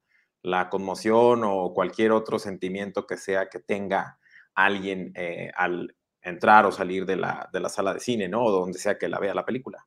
[0.70, 4.20] conmoción o cualquier otro sentimiento que sea que tenga
[4.54, 8.44] alguien eh, al entrar o salir de la, sala de cine, ¿no?
[8.44, 9.86] O donde sea que la vea la película.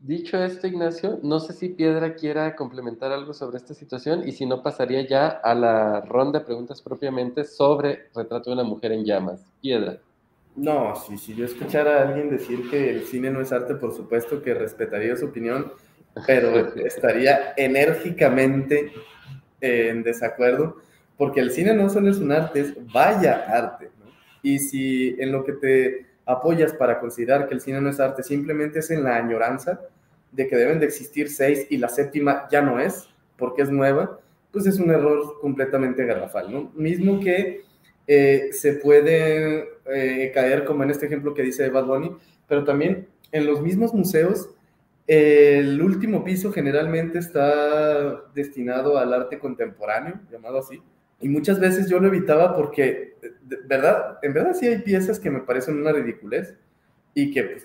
[0.00, 4.46] Dicho esto, Ignacio, no sé si Piedra quiera complementar algo sobre esta situación y si
[4.46, 9.04] no pasaría ya a la ronda de preguntas propiamente sobre Retrato de una mujer en
[9.04, 9.40] llamas.
[9.60, 9.98] Piedra.
[10.54, 13.92] No, si, si yo escuchara a alguien decir que el cine no es arte, por
[13.92, 15.72] supuesto que respetaría su opinión
[16.26, 18.92] pero estaría enérgicamente
[19.60, 20.76] en desacuerdo,
[21.16, 23.90] porque el cine no solo es un arte, es vaya arte.
[24.42, 28.22] Y si en lo que te apoyas para considerar que el cine no es arte,
[28.22, 29.80] simplemente es en la añoranza
[30.32, 33.08] de que deben de existir seis y la séptima ya no es,
[33.38, 34.18] porque es nueva,
[34.52, 36.72] pues es un error completamente garrafal, ¿no?
[36.74, 37.62] Mismo que
[38.06, 42.16] eh, se puede eh, caer, como en este ejemplo que dice Bad Bunny,
[42.48, 44.50] pero también en los mismos museos
[45.06, 50.82] el último piso generalmente está destinado al arte contemporáneo, llamado así.
[51.20, 53.14] Y muchas veces yo lo evitaba porque,
[53.66, 54.18] ¿verdad?
[54.22, 56.54] En verdad sí hay piezas que me parecen una ridiculez
[57.14, 57.64] y que pues,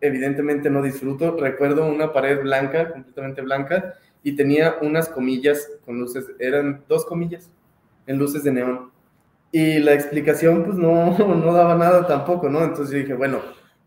[0.00, 1.36] evidentemente no disfruto.
[1.36, 7.50] Recuerdo una pared blanca, completamente blanca, y tenía unas comillas con luces, eran dos comillas
[8.06, 8.90] en luces de neón.
[9.52, 12.62] Y la explicación pues no, no daba nada tampoco, ¿no?
[12.62, 13.40] Entonces yo dije, bueno,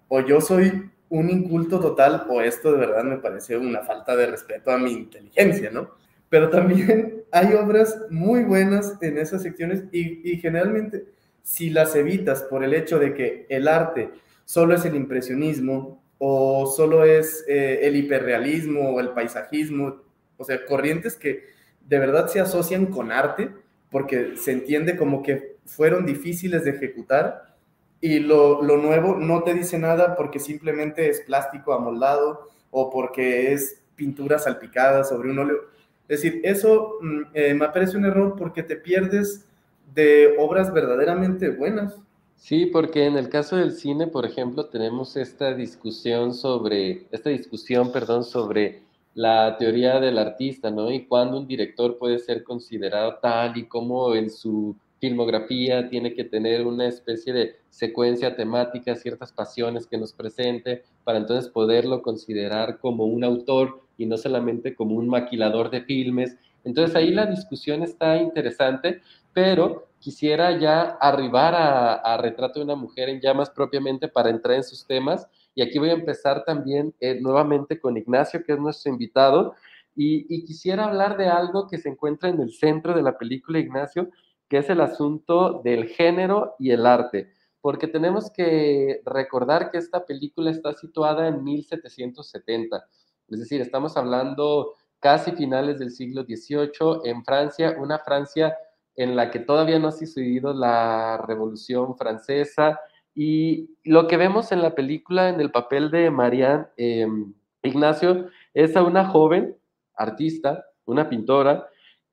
[0.07, 4.27] o yo soy un inculto total o esto de verdad me parece una falta de
[4.27, 5.91] respeto a mi inteligencia, ¿no?
[6.33, 11.05] Pero también hay obras muy buenas en esas secciones y, generalmente
[11.43, 14.09] si las evitas por el hecho de que el arte
[14.43, 19.97] solo es el impresionismo o solo es eh, el hiperrealismo o el paisajismo,
[20.35, 21.43] o sea, corrientes que
[21.87, 23.51] de verdad se asocian con arte
[23.91, 27.55] porque se entiende como que fueron difíciles de ejecutar,
[28.01, 33.53] y lo, lo, nuevo no te dice nada porque simplemente es plástico amoldado o porque
[33.53, 35.72] es pintura salpicada sobre un óleo.
[36.13, 39.47] Decir, eso mm, eh, me parece un error porque te pierdes
[39.95, 41.95] de obras verdaderamente buenas.
[42.35, 47.91] Sí, porque en el caso del cine, por ejemplo, tenemos esta discusión sobre, esta discusión,
[47.91, 48.83] perdón, sobre
[49.15, 50.91] la teoría del artista, ¿no?
[50.91, 56.25] Y cuándo un director puede ser considerado tal y como en su filmografía tiene que
[56.25, 62.79] tener una especie de secuencia temática, ciertas pasiones que nos presente, para entonces poderlo considerar
[62.79, 66.37] como un autor y no solamente como un maquilador de filmes.
[66.63, 69.01] Entonces ahí la discusión está interesante,
[69.33, 74.63] pero quisiera ya arribar a, Retrato de una mujer en llamas propiamente para entrar en
[74.63, 75.27] sus temas.
[75.55, 79.55] Y aquí voy a empezar también eh, nuevamente con Ignacio, que es nuestro invitado.
[79.95, 83.59] Y, y quisiera hablar de algo que se encuentra en el centro de la película,
[83.59, 84.09] Ignacio,
[84.49, 87.31] que es el asunto del género y el arte,
[87.63, 92.85] porque tenemos que recordar que esta película está situada en 1770,
[93.29, 98.53] es decir, estamos hablando casi finales del siglo XVIII en Francia, una Francia
[98.97, 102.81] en la que todavía no ha sucedido la Revolución Francesa,
[103.15, 108.75] y lo que vemos en la película, en el papel de Marianne em, Ignacio, es
[108.75, 109.55] a una joven
[109.95, 111.69] artista, una pintora,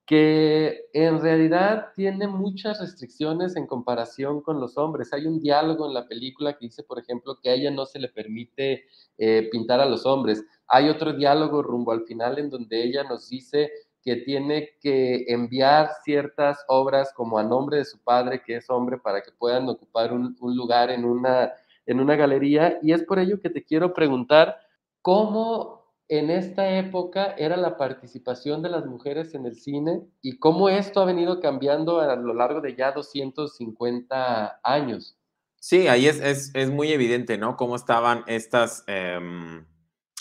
[0.07, 5.13] que en realidad tiene muchas restricciones en comparación con los hombres.
[5.13, 8.01] Hay un diálogo en la película que dice, por ejemplo, que a ella no se
[8.01, 8.87] le permite
[9.19, 10.45] eh, pintar a los hombres.
[10.67, 13.71] Hay otro diálogo rumbo al final en donde ella nos dice
[14.03, 18.99] que tiene que enviar ciertas obras como a nombre de su padre, que es hombre,
[18.99, 21.53] para que puedan ocupar un, lugar en una,
[21.87, 22.79] en una galería.
[22.83, 24.57] Y es por ello que te quiero preguntar,
[25.03, 25.80] ¿cómo
[26.11, 31.01] en esta época era la participación de las mujeres en el cine y cómo esto
[31.01, 35.17] ha venido cambiando a lo largo de ya 250 años?
[35.59, 37.57] Sí, ahí es, es, es muy evidente, ¿no?
[37.57, 38.85] Cómo estaban estas...
[38.87, 39.65] Em,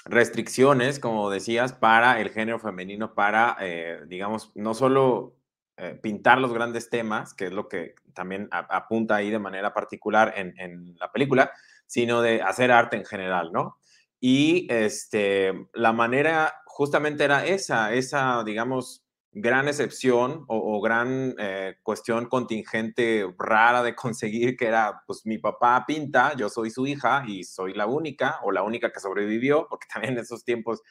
[0.06, 5.36] restricciones, como decías, para el género femenino, para, eh, digamos, no solo
[5.78, 10.34] eh, pintar los grandes temas, que es lo que también apunta ahí de manera particular
[10.36, 11.52] en, la película,
[11.86, 13.78] sino de hacer arte en general, ¿no?
[14.20, 22.26] Y este, la manera justamente era esa, esa, digamos, gran excepción o, gran eh, cuestión
[22.28, 27.44] contingente rara de conseguir, que era, pues mi papá pinta, yo soy su hija y
[27.44, 30.82] soy la única o la única que sobrevivió, porque también en esos tiempos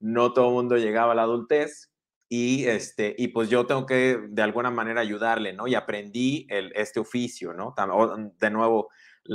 [0.00, 1.88] no todo el mundo llegaba a la adultez.
[2.28, 5.66] Y, este, y pues yo tengo que de alguna manera ayudarle, ¿no?
[5.66, 7.74] Y aprendí este oficio, ¿no?
[8.40, 8.88] De nuevo,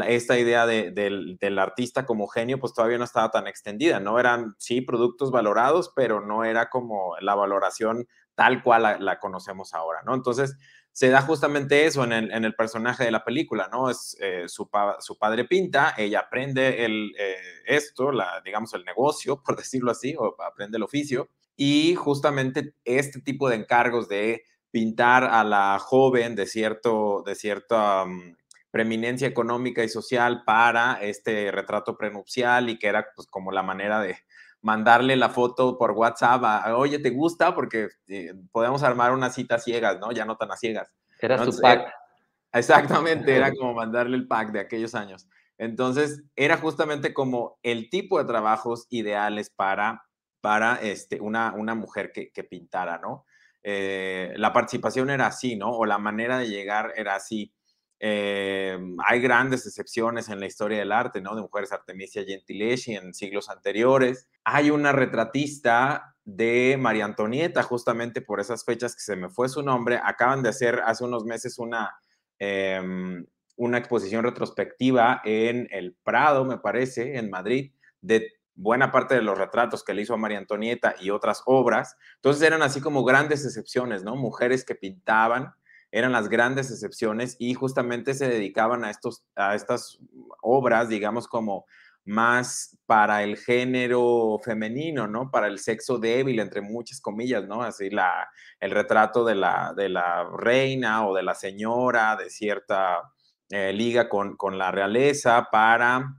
[0.08, 4.20] esta idea del, del, artista como genio, pues todavía no estaba tan extendida, ¿no?
[4.20, 10.02] Eran, sí, productos valorados, pero no era como la valoración tal cual la, conocemos ahora,
[10.06, 10.14] ¿no?
[10.14, 10.56] Entonces,
[10.92, 13.90] se da justamente eso en el, personaje de la película, ¿no?
[13.90, 14.70] Es eh, su,
[15.00, 20.16] su, padre pinta, ella aprende el, eh, esto, la, digamos, el negocio, por decirlo así,
[20.18, 26.36] o aprende el oficio, y justamente este tipo de encargos de pintar a la joven
[26.36, 28.36] de, cierto, de cierta mm,
[28.72, 34.02] preeminencia económica y social para este retrato prenupcial y que era pues como la manera
[34.02, 34.18] de,
[34.62, 37.54] mandarle la foto por WhatsApp a, oye, ¿te gusta?
[37.56, 40.12] Porque eh, podemos armar unas citas ciegas, ¿no?
[40.12, 40.92] Ya no tan a ciegas.
[41.20, 41.90] Era su pack.
[42.52, 45.28] exactamente, era como mandarle el pack de aquellos años.
[45.58, 50.04] Entonces, era justamente como el tipo de trabajos ideales para,
[50.42, 53.26] para este, una, una mujer que, que pintara, ¿no?
[53.64, 55.72] Eh, la participación era así, ¿no?
[55.72, 57.54] O la manera de llegar era así.
[58.00, 61.36] Eh, hay grandes excepciones en la historia del arte, ¿no?
[61.36, 64.28] De mujeres Artemisia Gentileschi en siglos anteriores.
[64.44, 69.64] Hay una retratista de María Antonieta, justamente por esas fechas que se me fue su
[69.64, 70.00] nombre.
[70.04, 71.96] Acaban de hacer hace unos meses una,
[72.38, 79.22] em, una exposición retrospectiva en el Prado, me parece, en Madrid, de buena parte de
[79.22, 81.96] los retratos que le hizo a María Antonieta y otras obras.
[82.16, 84.16] Entonces eran así como grandes excepciones, ¿no?
[84.16, 85.54] Mujeres que pintaban
[85.92, 90.00] eran las grandes excepciones y justamente se dedicaban a, estos, a estas
[90.42, 91.66] obras, digamos, como
[92.08, 95.30] más para el género femenino, ¿no?
[95.30, 97.62] Para el sexo débil, entre muchas comillas, ¿no?
[97.64, 103.12] Así la, el retrato de la, de la reina o de la señora de cierta
[103.50, 106.16] eh, liga con, con, la realeza para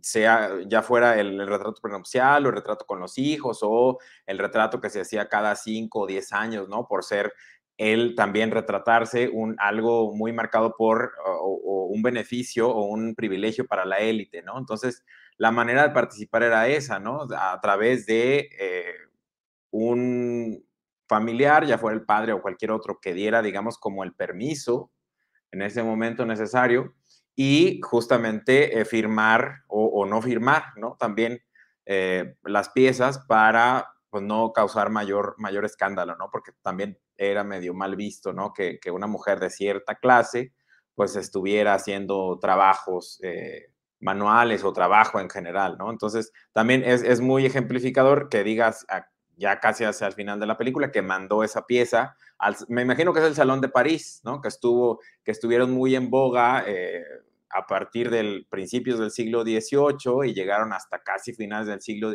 [0.00, 4.80] sea ya fuera el, retrato prenupcial o el retrato con los hijos o el retrato
[4.80, 6.86] que se hacía cada cinco o diez años, ¿no?
[6.86, 7.32] Por ser
[7.78, 11.12] él también retratarse un, algo muy marcado por
[11.92, 14.58] un beneficio o un privilegio para la élite, ¿no?
[14.58, 15.04] Entonces,
[15.36, 17.26] la manera de participar era esa, ¿no?
[17.36, 18.94] A través de eh,
[19.70, 20.64] un
[21.08, 24.90] familiar, ya fuera el padre o cualquier otro, que diera, digamos, como el permiso
[25.50, 26.94] en ese momento necesario
[27.34, 30.96] y justamente eh, firmar o, no firmar, ¿no?
[30.98, 31.42] También
[31.86, 36.28] eh, las piezas para pues, no causar mayor, mayor escándalo, ¿no?
[36.30, 36.98] Porque también
[37.30, 38.52] era medio mal visto, ¿no?
[38.52, 40.52] Que, una mujer de cierta clase,
[40.94, 45.90] pues estuviera haciendo trabajos eh, manuales o trabajo en general, ¿no?
[45.90, 49.06] Entonces, también es, muy ejemplificador que digas, ah,
[49.36, 52.16] ya casi hacia el final de la película, que mandó esa pieza,
[52.68, 54.40] me imagino que es el Salón de París, ¿no?
[54.40, 57.04] Que, estuvo, que estuvieron muy en boga eh,
[57.50, 62.12] a partir del principios del siglo XVIII y llegaron hasta casi finales del siglo,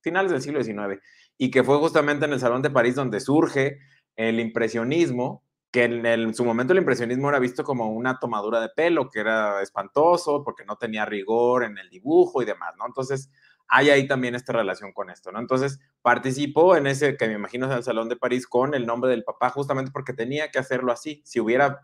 [0.00, 1.00] finales del siglo XIX,
[1.36, 3.78] y que fue justamente en el Salón de París donde surge
[4.18, 9.08] el impresionismo, que en, su momento el impresionismo era visto como una tomadura de pelo,
[9.10, 12.84] que era espantoso porque no tenía rigor en el dibujo y demás, ¿no?
[12.86, 13.30] Entonces,
[13.68, 15.38] hay ahí también esta relación con esto, ¿no?
[15.38, 19.10] Entonces, participó en ese, que me imagino es el Salón de París, con el nombre
[19.10, 21.22] del papá, justamente porque tenía que hacerlo así.
[21.24, 21.82] Si hubiera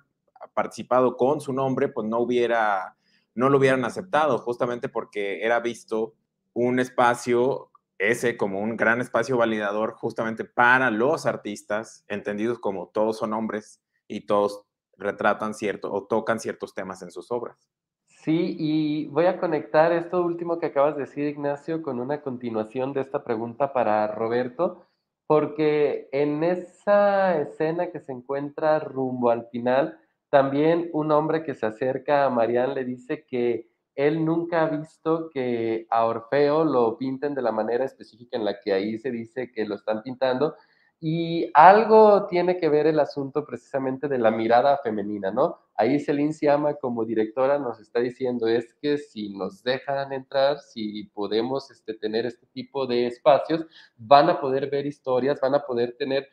[0.54, 2.96] participado con su nombre, pues no hubiera,
[3.34, 6.14] no lo hubieran aceptado, justamente porque era visto
[6.52, 13.18] un espacio ese como un gran espacio validador justamente para los artistas, entendidos como todos
[13.18, 14.64] son hombres y todos
[14.96, 17.68] retratan cierto o tocan ciertos temas en sus obras.
[18.06, 22.92] Sí, y voy a conectar esto último que acabas de decir, Ignacio, con una continuación
[22.92, 24.86] de esta pregunta para Roberto,
[25.26, 29.98] porque en esa escena que se encuentra rumbo al final,
[30.30, 35.30] también un hombre que se acerca a Marianne le dice que él nunca ha visto
[35.30, 39.52] que a Orfeo lo pinten de la manera específica en la que ahí se dice
[39.52, 40.54] que lo están pintando.
[41.00, 45.58] Y algo tiene que ver el asunto precisamente de la mirada femenina, ¿no?
[45.76, 51.04] Ahí Celine Siama como directora nos está diciendo es que si nos dejan entrar, si
[51.12, 53.66] podemos este, tener este tipo de espacios,
[53.98, 56.28] van a poder ver historias, van a poder tener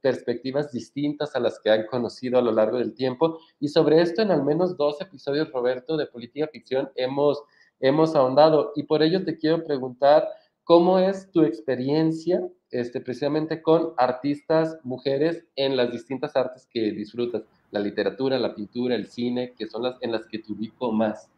[0.00, 3.38] perspectivas distintas a las que han conocido a lo largo del tiempo.
[3.60, 7.42] Y sobre esto en al menos dos episodios, Roberto, de Política Ficción hemos,
[7.80, 8.72] hemos ahondado.
[8.74, 10.28] Y por ello te quiero preguntar,
[10.64, 17.42] ¿cómo es tu experiencia este, precisamente con artistas mujeres en las distintas artes que disfrutas?
[17.70, 21.30] La literatura, la pintura, el cine, que son las en las que te ubico más.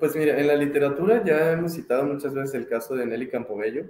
[0.00, 3.84] Pues mira, en la literatura ya hemos citado muchas veces el caso de Nelly Campobello,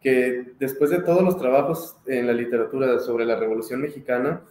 [0.00, 4.42] que después de todos los trabajos en la literatura sobre la Revolución Mexicana,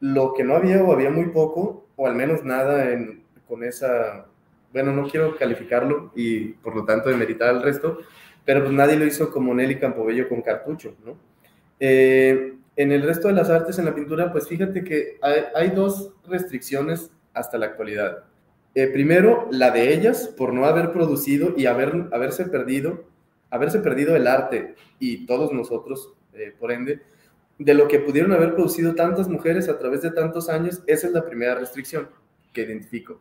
[0.00, 4.26] lo que no había o había muy poco, o al menos nada en, con esa,
[4.72, 7.98] bueno, no quiero calificarlo y por lo tanto demeritar al resto,
[8.44, 11.16] pero pues nadie lo hizo como Nelly Campobello con cartucho, ¿no?
[11.78, 15.18] Eh, en el resto de las artes, en la pintura, pues fíjate que
[15.54, 18.24] hay, dos restricciones hasta la actualidad.
[18.74, 23.04] Eh, primero, la de ellas, por no haber producido y haber, haberse perdido
[23.50, 27.00] haberse perdido el arte y todos nosotros, eh, por ende,
[27.58, 31.12] de lo que pudieron haber producido tantas mujeres a través de tantos años, esa es
[31.12, 32.08] la primera restricción
[32.52, 33.20] que identifico.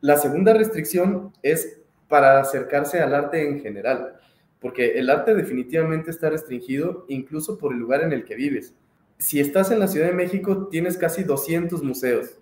[0.00, 4.14] La segunda restricción es para acercarse al arte en general,
[4.60, 8.74] porque el arte definitivamente está restringido incluso por el lugar en el que vives.
[9.18, 12.38] Si estás en la Ciudad de México, tienes casi 200 museos.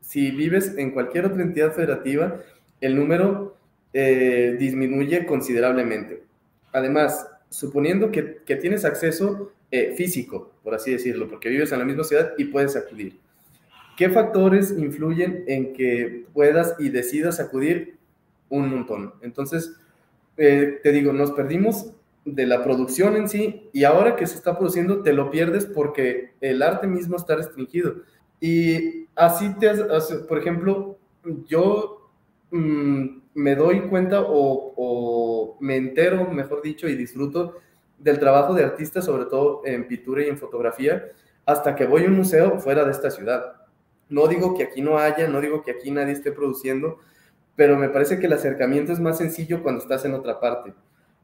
[0.00, 2.40] Si vives en cualquier otra entidad federativa,
[2.80, 3.56] el número
[3.92, 6.24] eh, disminuye considerablemente.
[6.72, 8.22] Además, suponiendo que,
[8.60, 12.76] tienes acceso eh, físico, por así decirlo, porque vives en la misma ciudad y puedes
[12.76, 13.20] acudir.
[13.96, 17.98] ¿Qué factores influyen en que puedas y decidas acudir?
[18.48, 19.14] Un montón.
[19.22, 19.76] Entonces,
[20.36, 21.92] eh, te digo, nos perdimos
[22.24, 26.32] de la producción en sí y ahora que se está produciendo te lo pierdes porque
[26.40, 27.96] el arte mismo está restringido.
[28.40, 29.70] Y así te,
[30.28, 30.98] por ejemplo,
[31.46, 32.01] yo
[32.52, 37.56] mm, me doy cuenta o, me entero, mejor dicho, y disfruto
[37.98, 41.10] del trabajo de artistas, sobre todo en pintura y en fotografía,
[41.46, 43.56] hasta que voy a un museo fuera de esta ciudad.
[44.08, 46.98] No digo que aquí no haya, no digo que aquí nadie esté produciendo,
[47.56, 50.74] pero me parece que el acercamiento es más sencillo cuando estás en otra parte.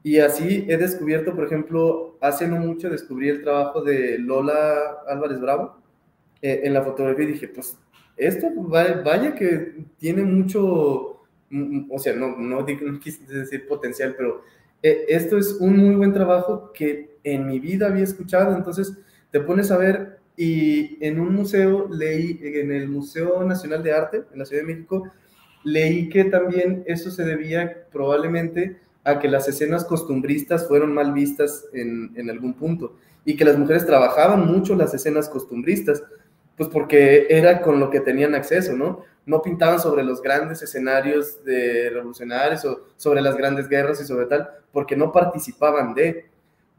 [0.03, 5.41] Y así he descubierto, por ejemplo, hace no mucho descubrí el trabajo de Lola Álvarez
[5.41, 5.77] Bravo
[6.41, 7.77] eh, en la fotografía y dije, pues
[8.15, 11.18] esto vaya que tiene mucho,
[11.89, 12.65] o sea, no, no,
[12.99, 14.43] quise decir potencial, pero
[14.83, 18.93] eh, esto es un muy buen trabajo que en mi vida había escuchado, entonces
[19.31, 24.23] te pones a ver y en un museo leí, en el Museo Nacional de Arte,
[24.31, 25.11] en la Ciudad de México,
[25.63, 31.65] leí que también eso se debía probablemente a que las escenas costumbristas fueron mal vistas
[31.73, 32.95] en, en algún punto
[33.25, 36.03] y que las mujeres trabajaban mucho las escenas costumbristas,
[36.55, 39.03] pues porque era con lo que tenían acceso, ¿no?
[39.29, 44.25] No pintaban sobre los grandes escenarios de revolucionarios o sobre las grandes guerras y sobre
[44.25, 46.25] tal, porque no participaban de.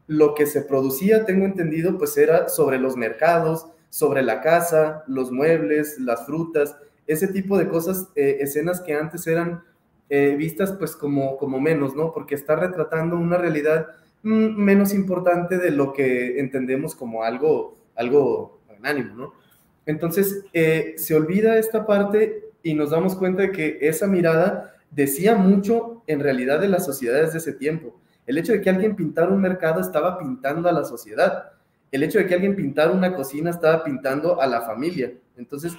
[0.07, 5.31] Lo que se producía, tengo entendido, pues era sobre los mercados, sobre la casa, los
[5.31, 6.75] muebles, las frutas,
[7.07, 9.63] ese tipo de cosas, eh, escenas que antes eran
[10.09, 12.11] eh, vistas pues como, como menos, ¿no?
[12.11, 13.87] Porque está retratando una realidad
[14.23, 19.40] mm, menos importante de lo que entendemos como algo, algo magnánimo, ¿no?
[19.85, 25.35] Entonces, eh, se olvida esta parte y nos damos cuenta de que esa mirada decía
[25.35, 27.99] mucho en realidad de las sociedades de ese tiempo.
[28.27, 31.51] El hecho de que alguien pintara un mercado estaba pintando a la sociedad.
[31.91, 35.11] El hecho de que alguien pintara una cocina estaba pintando a la familia.
[35.37, 35.73] Entonces,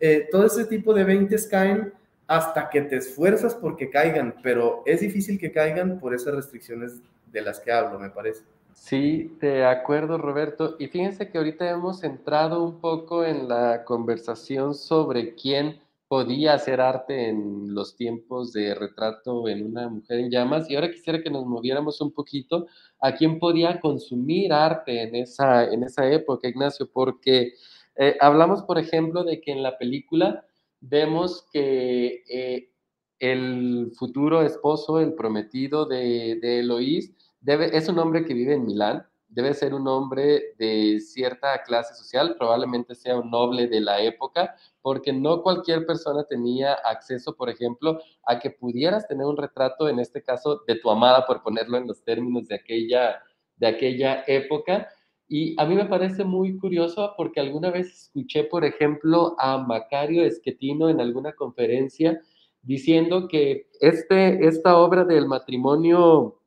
[0.00, 1.92] eh, todo ese tipo de 20 caen
[2.26, 7.00] hasta que te esfuerzas porque caigan, pero es difícil que caigan por esas restricciones
[7.32, 8.44] de las que hablo, me parece.
[8.80, 10.76] Sí, de acuerdo, Roberto.
[10.78, 16.80] Y fíjense que ahorita hemos entrado un poco en la conversación sobre quién podía hacer
[16.80, 20.70] arte en los tiempos de retrato en una mujer en llamas.
[20.70, 22.66] Y ahora quisiera que nos moviéramos un poquito
[23.00, 27.52] a quién podía consumir arte en esa, en esa época, Ignacio, porque
[28.00, 30.46] Eh, hablamos, por ejemplo, de que en la película
[30.80, 32.70] vemos que eh,
[33.18, 38.66] el futuro esposo, el prometido de, de Eloís, debe, es un hombre que vive en
[38.66, 44.00] Milán, debe ser un hombre de cierta clase social, probablemente sea un noble de la
[44.02, 49.88] época, porque no cualquier persona tenía acceso, por ejemplo, a que pudieras tener un retrato,
[49.88, 53.22] en este caso, de tu amada, por ponerlo en los términos de aquella,
[53.56, 54.88] de aquella época.
[55.28, 60.24] Y a mí me parece muy curioso porque alguna vez escuché, por ejemplo, a Macario
[60.24, 62.18] Esquetino en alguna conferencia
[62.62, 66.37] diciendo que este, esta obra del matrimonio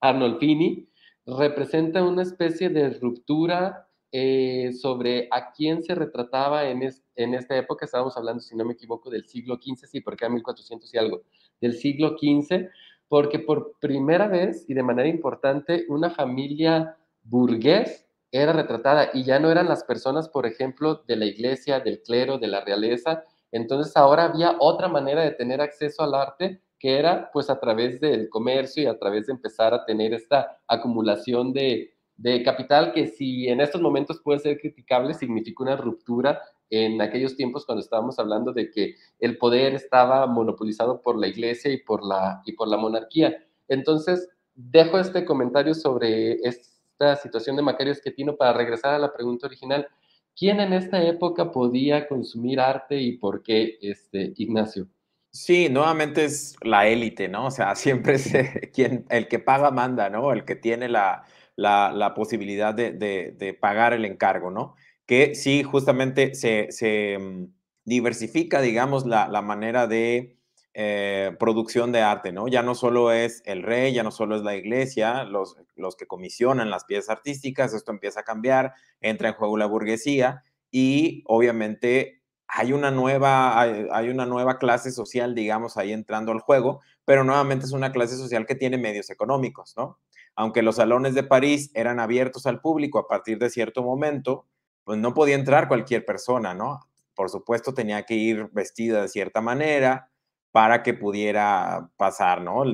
[0.00, 0.88] Arnolfini
[1.26, 7.84] representa una especie de ruptura eh, sobre a quién se retrataba en, en esta época,
[7.84, 11.22] estábamos hablando, si no me equivoco, del siglo XV, sí, porque era 1400 y algo,
[11.60, 12.68] del siglo XV,
[13.08, 19.38] porque por primera vez y de manera importante una familia burgués era retratada y ya
[19.38, 23.24] no eran las personas, por ejemplo, de la iglesia, del clero, de la realeza.
[23.52, 28.28] Entonces ahora había otra manera de tener acceso al arte era pues a través del
[28.28, 33.48] comercio y a través de empezar a tener esta acumulación de, de capital que si
[33.48, 38.52] en estos momentos puede ser criticable, significa una ruptura en aquellos tiempos cuando estábamos hablando
[38.52, 42.76] de que el poder estaba monopolizado por la iglesia y por la, y por la
[42.76, 43.36] monarquía.
[43.68, 49.46] Entonces, dejo este comentario sobre esta situación de Macario Esquetino para regresar a la pregunta
[49.46, 49.86] original.
[50.34, 54.88] ¿Quién en esta época podía consumir arte y por qué, este, Ignacio?
[55.36, 57.46] Sí, nuevamente es la élite, ¿no?
[57.46, 58.32] O sea, siempre es
[58.72, 60.32] quien, el que paga manda, ¿no?
[60.32, 61.24] El que tiene la,
[61.56, 64.74] la, posibilidad de, de, pagar el encargo, ¿no?
[65.04, 67.44] Que sí, justamente se, se mm,
[67.84, 70.38] diversifica, digamos, la, la manera de
[70.72, 72.48] eh, producción de arte, ¿no?
[72.48, 76.06] Ya no solo es el rey, ya no solo es la iglesia, los, los que
[76.06, 78.72] comisionan las piezas artísticas, esto empieza a cambiar,
[79.02, 82.15] entra en juego la burguesía y obviamente
[82.48, 87.66] hay una nueva, hay, una nueva clase social, digamos, ahí entrando al juego, pero nuevamente
[87.66, 89.98] es una clase social que tiene medios económicos, ¿no?
[90.34, 94.46] Aunque los salones de París eran abiertos al público a partir de cierto momento,
[94.84, 96.80] pues no podía entrar cualquier persona, ¿no?
[97.14, 100.10] Por supuesto tenía que ir vestida de cierta manera
[100.52, 102.64] para que pudiera pasar, ¿no?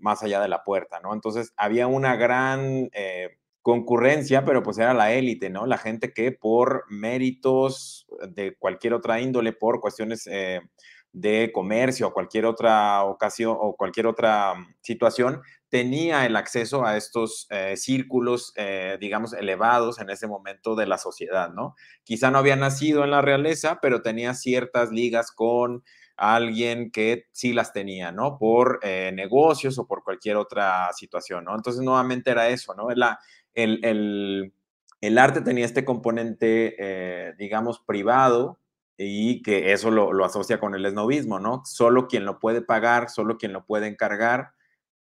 [0.00, 1.12] Más allá de la puerta, ¿no?
[1.12, 2.88] Entonces había una gran...
[2.92, 5.66] Eh, concurrencia, pero pues era la élite, ¿no?
[5.66, 10.60] La gente que por méritos de cualquier otra índole, por cuestiones eh,
[11.12, 17.46] de comercio o cualquier otra ocasión o cualquier otra situación, tenía el acceso a estos
[17.50, 21.76] eh, círculos, eh, digamos, elevados en ese momento de la sociedad, ¿no?
[22.02, 25.84] Quizá no había nacido en la realeza, pero tenía ciertas ligas con
[26.16, 28.38] alguien que sí las tenía, ¿no?
[28.38, 31.54] Por negocios o por cualquier otra situación, ¿no?
[31.56, 32.90] Entonces, nuevamente era eso, ¿no?
[32.90, 33.18] La,
[33.54, 34.52] el,
[35.18, 38.58] arte tenía este componente, eh, digamos, privado
[38.96, 41.62] y que eso lo, asocia con el esnovismo, ¿no?
[41.64, 44.52] Solo quien lo puede pagar, solo quien lo puede encargar,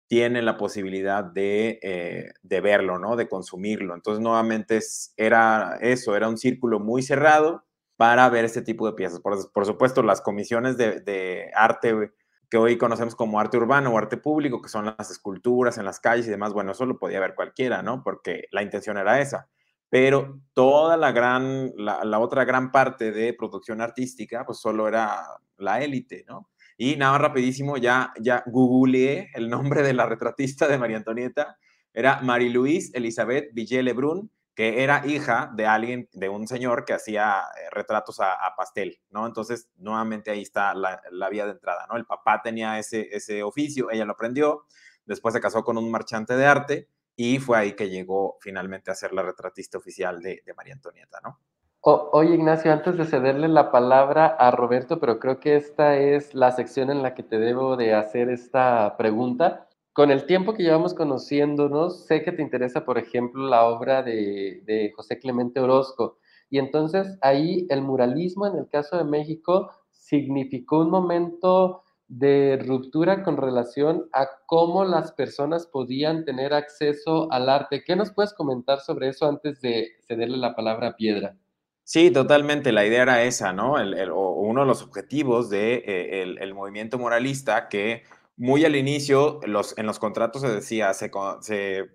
[0.07, 3.15] tiene la posibilidad de, eh, verlo, ¿no?
[3.15, 3.93] De consumirlo.
[3.95, 4.79] Entonces, nuevamente
[5.17, 7.65] era eso, era un círculo muy cerrado
[7.97, 9.19] para ver este tipo de piezas.
[9.19, 12.11] Por, supuesto, las comisiones de, de arte
[12.49, 15.99] que hoy conocemos como arte urbano o arte público, que son las esculturas en las
[15.99, 18.03] calles y demás, bueno, eso lo podía ver cualquiera, ¿no?
[18.03, 19.49] Porque la intención era esa.
[19.89, 25.23] Pero toda la gran, la, otra gran parte de producción artística, pues solo era
[25.57, 26.49] la élite, ¿no?
[26.77, 31.57] Y nada rapidísimo, ya, ya googleé el nombre de la retratista de María Antonieta,
[31.93, 37.43] era Marie-Louise Elizabeth Villet Lebrun, que era hija de alguien, de un señor que hacía
[37.61, 39.27] eh, retratos a, pastel, ¿no?
[39.27, 40.99] Entonces, nuevamente ahí está la,
[41.29, 41.95] vía de entrada, ¿no?
[41.95, 44.63] El papá tenía ese, ese oficio, ella lo aprendió,
[45.05, 48.95] después se casó con un marchante de arte y fue ahí que llegó finalmente a
[48.95, 51.39] ser la retratista oficial de, María Antonieta, ¿no?
[51.81, 56.51] oye, Ignacio, antes de cederle la palabra a Roberto, pero creo que esta es la
[56.51, 59.66] sección en la que te debo de hacer esta pregunta
[59.97, 64.93] con el tiempo que llevamos conociéndonos, sé que te interesa, por ejemplo, la obra de,
[64.95, 66.19] José Clemente Orozco.
[66.51, 73.23] Y entonces ahí el muralismo, en el caso de México, significó un momento de ruptura
[73.23, 77.83] con relación a cómo las personas podían tener acceso al arte.
[77.83, 81.35] ¿Qué nos puedes comentar sobre eso antes de cederle la palabra a Piedra?
[81.83, 82.71] Sí, totalmente.
[82.71, 83.73] La idea era esa, ¿no?
[83.73, 88.03] uno de los objetivos del de, eh, movimiento moralista que
[88.37, 91.11] muy al inicio, los, en los contratos se decía, se,
[91.41, 91.85] se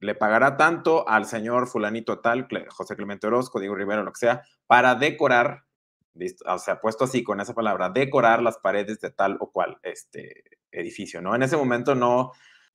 [0.00, 4.42] le pagará tanto al señor fulanito tal, José Clemente Orozco, Diego Rivera, lo que sea,
[4.66, 5.64] para decorar,
[6.46, 10.42] o sea, puesto así con esa palabra, decorar las paredes de tal o cual este
[10.72, 11.34] edificio, ¿no?
[11.34, 12.32] En ese momento no,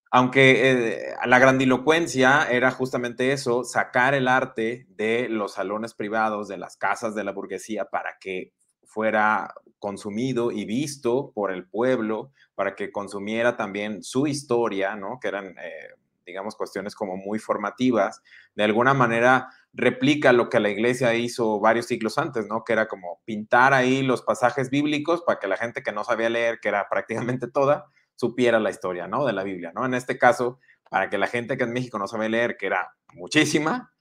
[0.10, 6.58] Aunque eh, la grandilocuencia era justamente eso, sacar el arte de los salones privados, de
[6.58, 8.54] las casas de la burguesía, para que
[8.86, 15.20] fuera consumido y visto por el pueblo, para que consumiera también su historia, ¿no?
[15.20, 15.90] Que eran, eh,
[16.26, 18.22] digamos, cuestiones como muy formativas.
[18.56, 22.64] De alguna manera replica lo que la iglesia hizo varios siglos antes, ¿no?
[22.64, 26.30] Que era como pintar ahí los pasajes bíblicos para que la gente que no sabía
[26.30, 29.26] leer, que era prácticamente toda, supiera la historia, ¿no?
[29.26, 29.86] De la Biblia, ¿no?
[29.86, 30.60] En este caso,
[30.90, 33.94] para que la gente que en México no sabe leer, que era muchísima,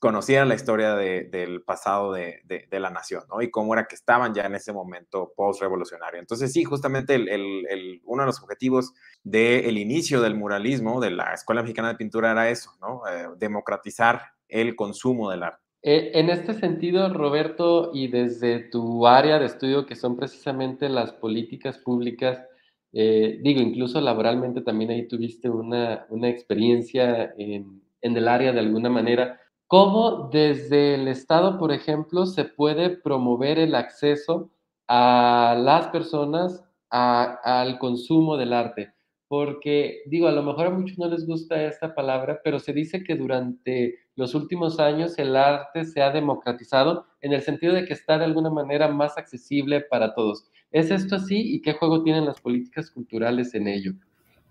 [0.00, 3.42] conociera la historia del pasado de, la nación, ¿no?
[3.42, 6.20] Y cómo era que estaban ya en ese momento post-revolucionario.
[6.20, 11.62] Entonces, sí, justamente el, uno de los objetivos del inicio del muralismo de la Escuela
[11.62, 13.02] Mexicana de Pintura era eso, ¿no?
[13.06, 15.64] Eh, democratizar el consumo del arte.
[15.86, 21.12] Eh, en este sentido, Roberto, y desde tu área de estudio, que son precisamente las
[21.12, 22.40] políticas públicas,
[22.94, 29.40] eh, digo, incluso laboralmente también ahí tuviste una, experiencia en, el área de alguna manera.
[29.66, 34.50] ¿Cómo desde el Estado, por ejemplo, se puede promover el acceso
[34.88, 38.92] a las personas al consumo del arte?
[39.26, 43.02] Porque, digo, a lo mejor a muchos no les gusta esta palabra, pero se dice
[43.02, 47.94] que durante los últimos años el arte se ha democratizado en el sentido de que
[47.94, 50.46] está de alguna manera más accesible para todos.
[50.70, 53.92] ¿Es esto así y qué juego tienen las políticas culturales en ello?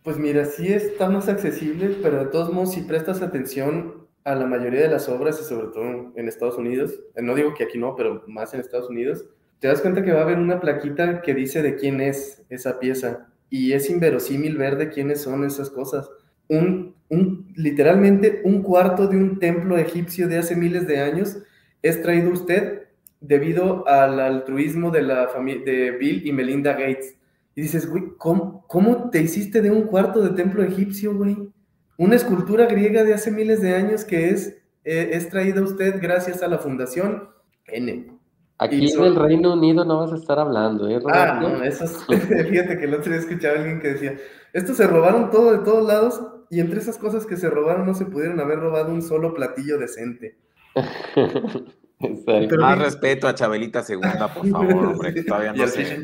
[0.04, 4.46] Pues mira, sí está más accesible, pero de todos modos, si prestas atención a la
[4.46, 7.78] mayoría de las obras, y sobre todo en Estados Unidos, eh, no digo que aquí
[7.78, 9.26] no, pero más en Estados Unidos,
[9.60, 12.80] te das cuenta que va a haber una plaquita que dice de quién es esa
[12.80, 16.10] pieza y es inverosímil ver de quiénes son esas cosas.
[16.50, 21.38] Un, un, literalmente un cuarto de un templo egipcio de hace miles de años
[21.82, 22.84] es traído usted
[23.22, 27.16] debido al altruismo de la de Bill y Melinda Gates.
[27.56, 31.53] Y dices, güey, ¿cómo, ¿cómo te hiciste de un cuarto de templo egipcio, güey?
[31.98, 36.02] Una escultura griega de hace miles de años que es, eh, es traída a usted
[36.02, 37.30] gracias a la Fundación
[37.68, 38.12] N.
[38.58, 41.00] Aquí en el Reino Unido no vas a estar hablando, ¿eh?
[41.12, 41.98] Ah, no, eso es,
[42.50, 44.18] fíjate que el otro día escuchaba a alguien que decía,
[44.54, 47.94] estos se robaron todo de todos lados y entre esas cosas que se robaron no
[47.94, 50.38] se pudieron haber robado un solo platillo decente.
[52.60, 56.04] Más respeto a Chabelita Segunda, por favor, hombre, todavía no se,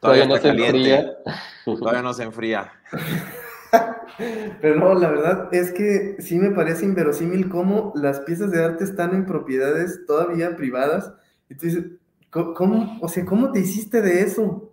[0.00, 1.12] todavía, no se enfría.
[1.64, 2.72] Todavía no se enfría.
[4.60, 8.84] Pero no, la verdad es que sí me parece inverosímil cómo las piezas de arte
[8.84, 11.12] están en propiedades todavía privadas.
[11.48, 11.98] Y tú
[12.30, 14.72] ¿cómo, o sea, ¿cómo te hiciste de eso?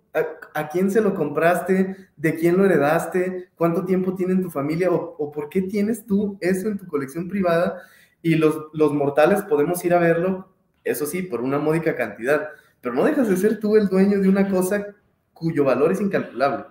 [0.54, 1.96] ¿A, quién se lo compraste?
[2.16, 3.50] ¿De quién lo heredaste?
[3.56, 4.90] ¿Cuánto tiempo tiene en tu familia?
[4.90, 7.80] ¿O, o por qué tienes tú eso en tu colección privada?
[8.20, 10.52] Y los, los mortales podemos ir a verlo
[10.84, 12.48] eso sí, por una módica cantidad,
[12.80, 14.86] pero no dejas de ser tú el dueño de una cosa
[15.32, 16.64] cuyo valor es incalculable.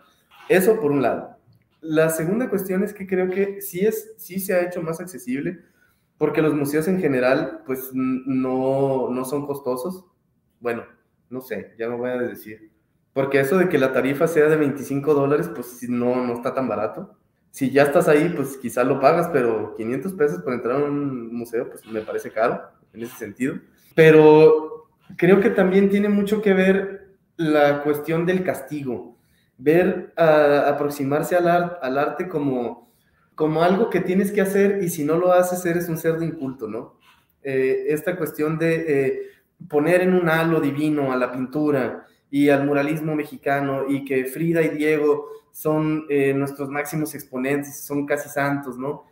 [0.50, 1.38] Eso por un lado.
[1.82, 5.60] La segunda cuestión es que creo que sí, es, sí se ha hecho más accesible,
[6.18, 10.06] porque los museos en general, pues no, no son costosos.
[10.60, 10.84] Bueno,
[11.30, 12.72] no sé, ya me voy a decir.
[13.14, 16.68] Porque eso de que la tarifa sea de 25 dólares, pues no, no está tan
[16.68, 17.18] barato.
[17.50, 21.36] Si ya estás ahí, pues quizás lo pagas, pero 500 pesos por entrar a un
[21.36, 22.62] museo, pues me parece caro
[22.94, 23.56] en ese sentido.
[23.96, 29.18] Pero creo que también tiene mucho que ver la cuestión del castigo,
[29.62, 32.92] ver, aproximarse al, arte como,
[33.36, 36.68] como algo que tienes que hacer y si no lo haces eres un cerdo inculto,
[36.68, 37.00] ¿no?
[37.44, 39.22] Eh, esta cuestión de eh,
[39.68, 44.62] poner en un halo divino a la pintura y al muralismo mexicano y que Frida
[44.62, 49.06] y Diego son eh, nuestros máximos exponentes, son casi santos, ¿no?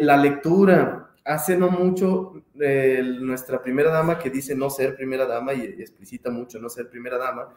[0.00, 5.60] la lectura, hace no mucho, nuestra primera dama que dice no ser primera dama y,
[5.60, 7.50] explicita mucho no ser primera dama,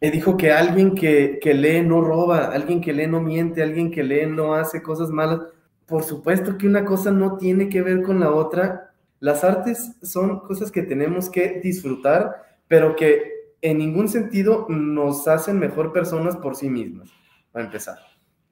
[0.00, 3.90] eh, dijo que alguien que, que, lee no roba, alguien que lee no miente, alguien
[3.90, 5.40] que lee no hace cosas malas.
[5.86, 8.92] Por supuesto que una cosa no tiene que ver con la otra.
[9.20, 15.58] Las artes son cosas que tenemos que disfrutar, pero que en ningún sentido nos hacen
[15.58, 17.10] mejor personas por sí mismas,
[17.52, 17.98] para empezar.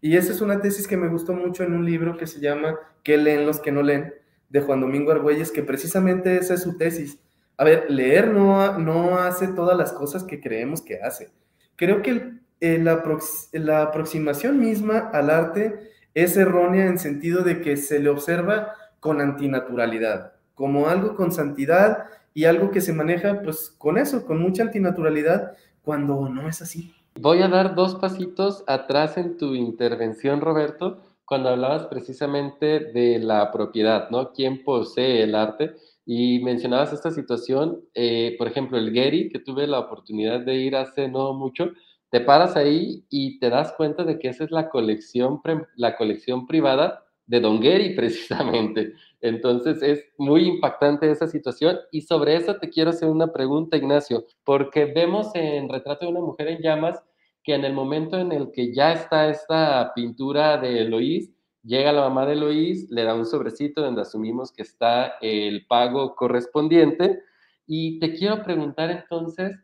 [0.01, 2.79] Y esa es una tesis que me gustó mucho en un libro que se llama
[3.03, 4.13] ¿Qué leen los que no leen?
[4.49, 7.19] de Juan Domingo Argüelles, que precisamente esa es su tesis.
[7.57, 11.31] A ver, leer no, no hace todas las cosas que creemos que hace.
[11.77, 13.03] Creo que la,
[13.53, 19.21] la aproximación misma al arte es errónea en sentido de que se le observa con
[19.21, 24.63] antinaturalidad, como algo con santidad y algo que se maneja pues con eso, con mucha
[24.63, 25.53] antinaturalidad,
[25.83, 26.95] cuando no es así.
[27.21, 33.53] Voy a dar dos pasitos atrás en tu intervención, Roberto, cuando hablabas precisamente de la
[33.53, 34.33] propiedad, ¿no?
[34.33, 35.77] ¿Quién posee el arte?
[36.07, 40.77] Y mencionabas esta situación, eh, por ejemplo, el Getty, que tuve la oportunidad de ir
[40.77, 41.71] hace no mucho,
[42.11, 45.41] te paras ahí y te das cuenta de que esa es la colección,
[45.77, 48.93] la colección privada de Don Gary precisamente.
[49.21, 54.27] Entonces es muy impactante esa situación y sobre eso te quiero hacer una pregunta, Ignacio,
[54.45, 57.03] porque vemos en Retrato de una mujer en llamas
[57.43, 61.31] que en el momento en el que ya está esta pintura de Eloís,
[61.65, 66.15] llega la mamá de Eloís, le da un sobrecito donde asumimos que está el pago
[66.15, 67.23] correspondiente.
[67.67, 69.57] Y te quiero preguntar entonces,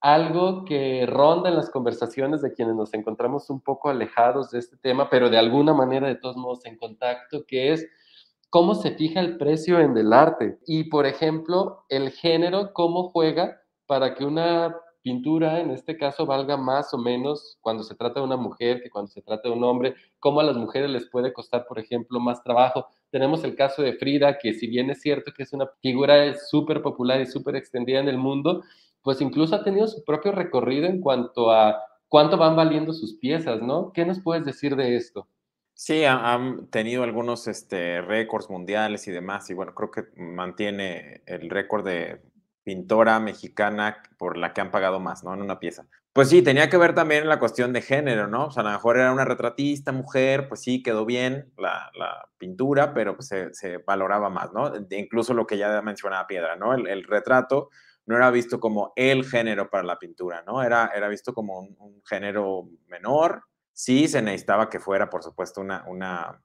[0.00, 4.76] algo que ronda en las conversaciones de quienes nos encontramos un poco alejados de este
[4.76, 7.86] tema, pero de alguna manera de todos modos en contacto, que es
[8.50, 10.58] cómo se fija el precio en el arte.
[10.66, 16.56] Y, por ejemplo, el género, cómo juega para que una pintura, en este caso, valga
[16.56, 19.64] más o menos cuando se trata de una mujer que cuando se trata de un
[19.64, 22.86] hombre, cómo a las mujeres les puede costar, por ejemplo, más trabajo.
[23.10, 26.82] Tenemos el caso de Frida, que si bien es cierto que es una figura súper
[26.82, 28.62] popular y súper extendida en el mundo,
[29.02, 33.60] pues incluso ha tenido su propio recorrido en cuanto a cuánto van valiendo sus piezas,
[33.62, 33.92] ¿no?
[33.92, 35.26] ¿Qué nos puedes decir de esto?
[35.74, 41.50] Sí, han tenido algunos este, récords mundiales y demás, y bueno, creo que mantiene el
[41.50, 42.20] récord de
[42.64, 45.34] pintora mexicana por la que han pagado más, ¿no?
[45.34, 45.86] En una pieza.
[46.12, 48.46] Pues sí, tenía que ver también la cuestión de género, ¿no?
[48.46, 51.90] O sea, a lo mejor era una retratista, mujer, pues sí, quedó bien la,
[52.36, 54.72] pintura, pero pues se, valoraba más, ¿no?
[54.90, 56.74] incluso lo que ya mencionaba Piedra, ¿no?
[56.74, 57.68] el retrato
[58.06, 60.62] no era visto como el género para la pintura, ¿no?
[60.62, 63.44] Era, era visto como un, género menor.
[63.72, 66.42] Sí se necesitaba que fuera, por supuesto, una, una,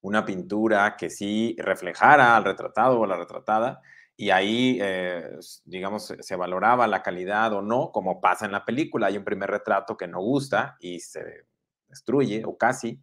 [0.00, 3.80] una pintura que sí reflejara al retratado o la retratada,
[4.16, 9.08] y ahí, eh, digamos, se valoraba la calidad o no, como pasa en la película.
[9.08, 11.46] Hay un primer retrato que no gusta y se
[11.88, 13.02] destruye, o casi,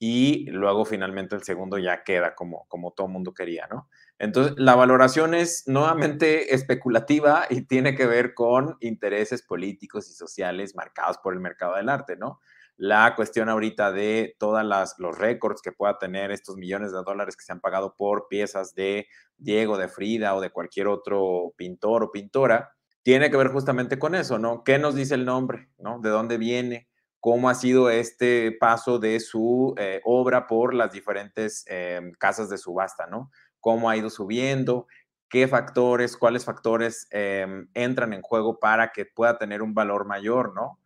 [0.00, 3.88] y luego finalmente el segundo ya queda como, como todo mundo quería, ¿no?
[4.18, 10.74] Entonces, la valoración es nuevamente especulativa y tiene que ver con intereses políticos y sociales
[10.76, 12.40] marcados por el mercado del arte, ¿no?
[12.78, 14.64] La cuestión ahorita de todos
[14.96, 18.74] los récords que pueda tener estos millones de dólares que se han pagado por piezas
[18.74, 22.72] de Diego, de Frida o de cualquier otro pintor o pintora,
[23.02, 24.64] tiene que ver justamente con eso, ¿no?
[24.64, 25.98] ¿Qué nos dice el nombre, ¿no?
[26.00, 26.88] ¿De dónde viene?
[27.20, 32.58] cómo ha sido este paso de su eh, obra por las diferentes em, casas de
[32.58, 33.30] subasta, ¿no?
[33.60, 34.86] Cómo ha ido subiendo,
[35.28, 40.54] qué factores, cuáles factores em, entran en juego para que pueda tener un valor mayor,
[40.54, 40.78] ¿no?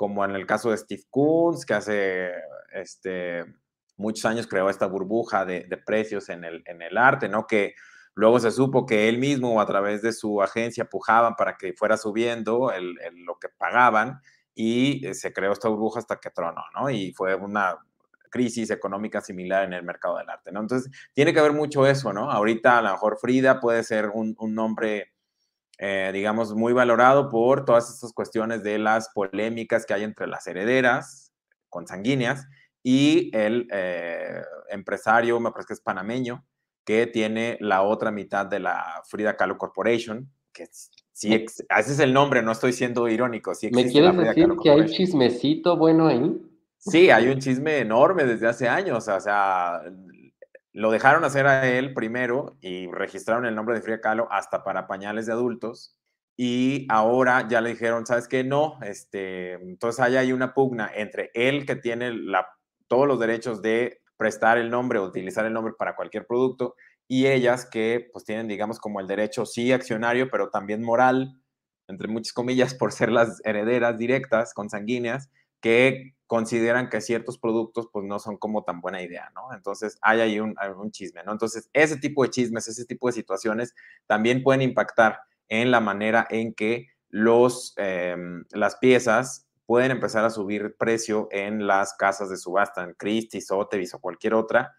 [0.00, 2.30] Como en el caso de Steve Koons, que hace
[2.72, 3.44] este,
[3.98, 7.46] muchos años creó esta burbuja de, precios en el, el arte, ¿no?
[7.46, 7.74] Que
[8.14, 11.98] luego se supo que él mismo a través de su agencia pujaban para que fuera
[11.98, 12.72] subiendo
[13.26, 14.22] lo que pagaban
[14.54, 16.88] y eh, se creó esta burbuja hasta que tronó, ¿no?
[16.88, 17.76] Y fue una
[18.30, 20.60] crisis económica similar en el mercado del arte, ¿no?
[20.60, 22.30] Entonces, tiene que haber mucho eso, ¿no?
[22.30, 25.12] Ahorita a lo mejor Frida puede ser un, nombre,
[25.82, 30.46] eh, digamos, muy valorado por todas estas cuestiones de las polémicas que hay entre las
[30.46, 31.32] herederas
[31.68, 32.46] consanguíneas
[32.82, 36.44] y el eh, empresario, me parece que es panameño,
[36.84, 41.98] que tiene la otra mitad de la Frida Kahlo Corporation, que es Sí, ese es
[41.98, 43.52] el nombre, no estoy siendo irónico.
[43.72, 46.40] ¿Me quieres decir que hay chismecito bueno ahí?
[46.78, 49.06] Sí, hay un chisme enorme desde hace años.
[49.06, 49.82] O sea,
[50.72, 54.86] lo dejaron hacer a él primero y registraron el nombre de Frida Kahlo hasta para
[54.86, 55.96] pañales de adultos.
[56.36, 58.44] Y ahora ya le dijeron, ¿sabes qué?
[58.44, 62.46] No, este, entonces ahí hay una pugna entre él que tiene la,
[62.88, 66.76] todos los derechos de prestar el nombre o utilizar el nombre para cualquier producto
[67.08, 71.40] y ellas que pues tienen, digamos, como el derecho, sí, accionario, pero también moral,
[71.88, 75.28] entre muchas comillas, por ser las herederas directas, consanguíneas,
[75.60, 79.52] que consideran que ciertos productos pues no son como tan buena idea, ¿no?
[79.54, 81.32] Entonces hay ahí un, un chisme, ¿no?
[81.32, 83.74] Entonces ese tipo de chismes, ese tipo de situaciones
[84.06, 90.30] también pueden impactar en la manera en que los, em, las piezas pueden empezar a
[90.30, 94.74] subir precio en las casas de subasta, en Christie's, Sotheby's o cualquier otra,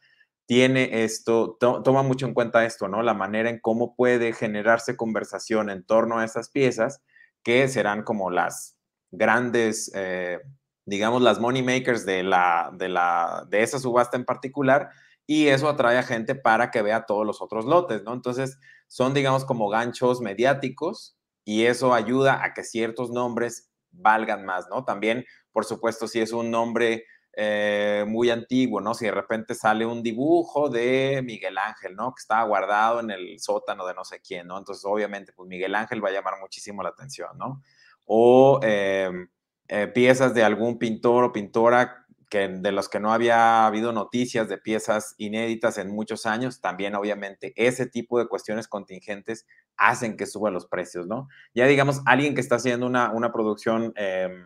[0.46, 3.02] tiene esto, toma mucho en cuenta esto, ¿no?
[3.04, 7.02] La manera en cómo puede generarse conversación en torno a esas piezas
[7.42, 8.78] que serán como las
[9.12, 10.40] grandes, eh,
[10.86, 14.90] digamos, las money makers de, la, de, la, de esa subasta en particular
[15.26, 18.14] y eso atrae a gente para que vea todos los otros lotes, ¿no?
[18.14, 18.58] Entonces,
[18.88, 21.16] son, digamos, como ganchos mediáticos
[21.46, 24.84] y eso ayuda a que ciertos nombres valgan más, ¿no?
[24.84, 28.94] También, por supuesto, si es un nombre eh, muy antiguo, ¿no?
[28.94, 32.14] Si de repente sale un dibujo de Miguel Ángel, ¿no?
[32.14, 34.58] Que estaba guardado en el sótano de no sé quién, ¿no?
[34.58, 37.62] Entonces, obviamente, pues Miguel Ángel va a llamar muchísimo la atención, ¿no?
[38.06, 39.30] O em,
[39.72, 44.48] eh, piezas de algún pintor o pintora que, de los que no había habido noticias
[44.48, 49.48] de piezas inéditas en muchos años, también obviamente ese tipo de cuestiones contingentes
[49.78, 51.28] hacen que suban los precios, ¿no?
[51.54, 53.94] Ya digamos, alguien que está haciendo una, una producción...
[53.96, 54.46] Em,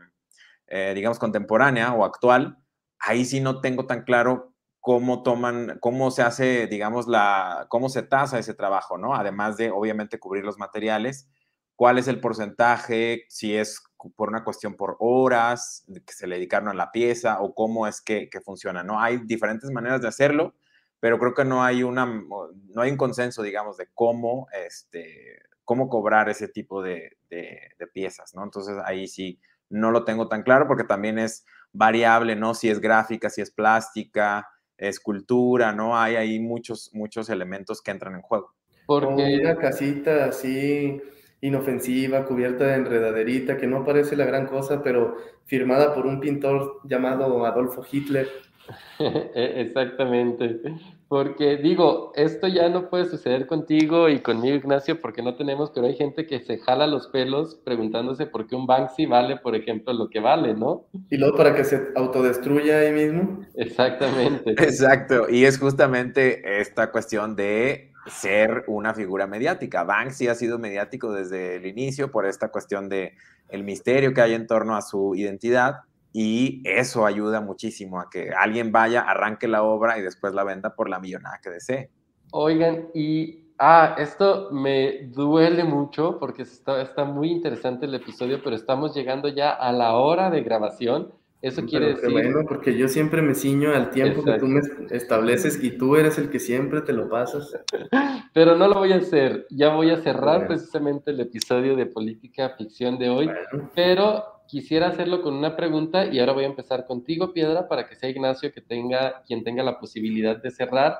[0.67, 2.57] eh, digamos, contemporánea o actual,
[2.99, 8.01] ahí sí no tengo tan claro cómo toman, cómo se hace, digamos, la, cómo se
[8.01, 9.15] tasa ese trabajo, ¿no?
[9.15, 11.29] Además de, obviamente, cubrir los materiales,
[11.75, 13.79] cuál es el porcentaje, si es
[14.15, 18.01] por una cuestión por horas que se le dedicaron a la pieza o cómo es
[18.01, 18.99] que, que funciona, ¿no?
[18.99, 20.55] Hay diferentes maneras de hacerlo,
[20.99, 25.89] pero creo que no hay, una, no hay un consenso, digamos, de cómo, este, cómo
[25.89, 28.43] cobrar ese tipo de, de, de piezas, ¿no?
[28.43, 29.39] Entonces ahí sí
[29.69, 32.53] no lo tengo tan claro porque también es variable, ¿no?
[32.53, 35.97] Si es gráfica, si es plástica, escultura, ¿no?
[35.97, 38.53] Hay ahí muchos, muchos elementos que entran en juego.
[38.85, 41.01] Porque una casita así
[41.41, 46.81] inofensiva, cubierta de enredaderita, que no parece la gran cosa, pero firmada por un pintor
[46.83, 48.27] llamado Adolfo Hitler.
[48.99, 50.59] E-, exactamente.
[51.07, 55.85] Porque digo, esto ya no puede suceder contigo y conmigo, Ignacio, porque no tenemos, pero
[55.85, 59.93] hay gente que se jala los pelos preguntándose por qué un Banksy vale, por ejemplo,
[59.93, 60.85] lo que vale, ¿no?
[61.11, 63.45] Y luego para que se autodestruya ahí mismo.
[63.53, 64.51] Exactamente.
[64.51, 65.27] Exacto.
[65.29, 69.83] Y es justamente esta cuestión de ser una figura mediática.
[69.83, 73.13] Banksy ha sido mediático desde el inicio por esta cuestión de
[73.49, 75.81] el misterio que hay en torno a su identidad
[76.13, 80.73] y eso ayuda muchísimo a que alguien vaya, arranque la obra y después la venda
[80.73, 81.89] por la millonada que desee.
[82.31, 88.95] Oigan, y ah, esto me duele mucho porque está muy interesante el episodio, pero estamos
[88.95, 91.13] llegando ya a la hora de grabación.
[91.45, 92.11] Eso quiere decir.
[92.11, 96.17] Bueno, porque yo siempre me ciño al tiempo que tú me estableces y tú eres
[96.17, 97.55] el que siempre te lo pasas.
[98.33, 99.45] Pero no lo voy a hacer.
[99.51, 103.29] Ya voy a cerrar precisamente el episodio de política ficción de hoy.
[103.75, 107.95] Pero quisiera hacerlo con una pregunta y ahora voy a empezar contigo, Piedra, para que
[107.95, 110.97] sea Ignacio que tenga, quien tenga la posibilidad de cerrar.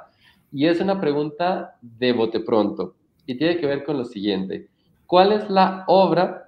[0.52, 2.93] Y es una pregunta de bote pronto
[3.26, 4.70] y tiene que ver con lo siguiente.
[5.08, 6.45] ¿Cuál es la obra?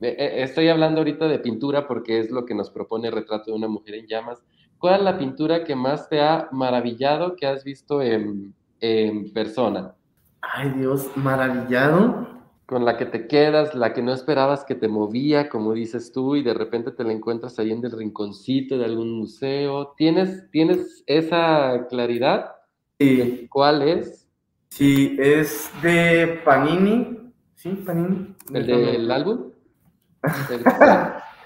[0.00, 3.50] Eh, eh, estoy hablando ahorita de pintura porque es lo que nos propone el retrato
[3.50, 4.42] de una mujer en llamas.
[4.78, 9.94] ¿Cuál es la pintura que más te ha maravillado que has visto en, en persona?
[10.42, 12.36] Ay Dios, maravillado
[12.66, 16.34] con la que te quedas, la que no esperabas que te movía, como dices tú,
[16.34, 19.94] y de repente te la encuentras ahí en el rinconcito de algún museo.
[19.96, 22.56] ¿Tienes, ¿tienes esa claridad?
[22.98, 23.46] Sí.
[23.50, 24.28] ¿Cuál es?
[24.70, 27.32] Sí, es de Panini.
[27.54, 28.34] Sí, Panini.
[28.52, 29.45] ¿El del álbum?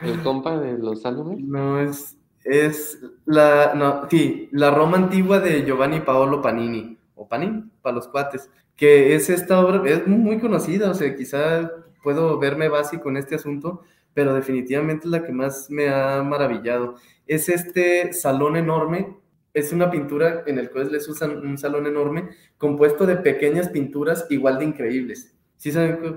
[0.03, 1.41] ¿El, compa de los álbumes?
[1.41, 7.71] No, es, es la, no, sí, la Roma antigua de Giovanni Paolo Panini, o Panini,
[7.83, 8.49] para los cuates
[8.81, 11.71] que es esta obra, es muy conocida, o sea, quizá
[12.03, 13.83] puedo verme básico en este asunto,
[14.15, 16.95] pero definitivamente la que más me ha maravillado.
[17.27, 19.19] Es este salón enorme,
[19.53, 24.25] es una pintura en el cual les usan un salón enorme compuesto de pequeñas pinturas
[24.31, 25.37] igual de increíbles.
[25.59, 26.17] ¿Sí saben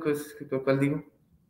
[0.64, 1.04] cuál, digo?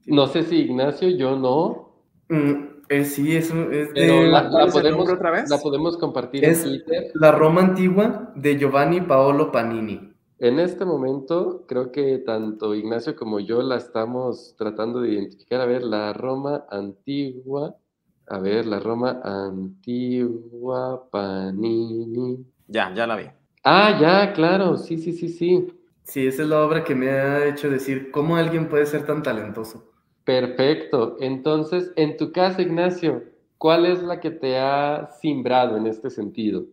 [0.06, 1.94] No sé si Ignacio, yo no.
[2.30, 4.28] Mm, eh, sí, es, es de...
[4.28, 5.50] La, podemos, otra vez?
[5.50, 7.12] la podemos compartir en Twitter.
[7.16, 10.14] La Roma antigua de Giovanni Paolo Panini.
[10.40, 15.62] En este momento, creo que tanto Ignacio como yo la estamos tratando de identificar.
[15.62, 17.76] A ver, la Roma antigua.
[18.28, 22.46] A ver, la Roma antigua Panini.
[22.68, 23.26] Ya, ya la vi.
[23.64, 24.76] Ah, ya, claro.
[24.78, 25.68] Sí, sí, sí, sí.
[26.04, 29.24] Sí, esa es la obra que me ha hecho decir cómo alguien puede ser tan
[29.24, 29.93] talentoso.
[30.24, 31.18] Perfecto.
[31.20, 33.24] Entonces, en tu caso, Ignacio,
[33.58, 36.64] ¿cuál es la que te ha simbrado en este sentido?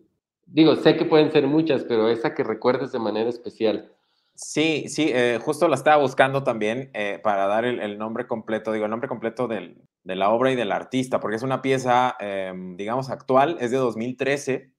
[0.45, 3.91] Digo, sé que pueden ser muchas, pero esa que recuerdes de manera especial.
[4.35, 8.85] Sí, sí, eh, justo la estaba buscando también eh, para dar el, nombre completo, digo,
[8.85, 13.09] el nombre completo de la obra y del artista, porque es una pieza, em, digamos,
[13.09, 14.71] actual, es de 2013,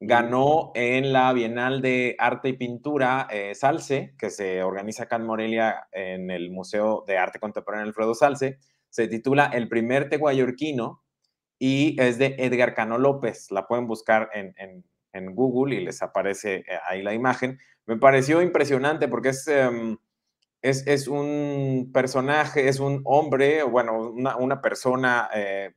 [0.00, 5.26] ganó en la Bienal de Arte y Pintura eh, Salce, que se organiza acá en
[5.26, 8.58] Morelia en el Museo de Arte Contemporáneo Alfredo Salce,
[8.90, 11.02] se titula El primer teguayorquino
[11.58, 14.30] y es de Edgar Cano López, la pueden buscar
[15.16, 17.58] en Google y les aparece eh, ahí la imagen.
[17.86, 19.96] Me pareció impresionante porque es, em,
[20.62, 25.74] es, un personaje, es un hombre, bueno, una, una persona, eh,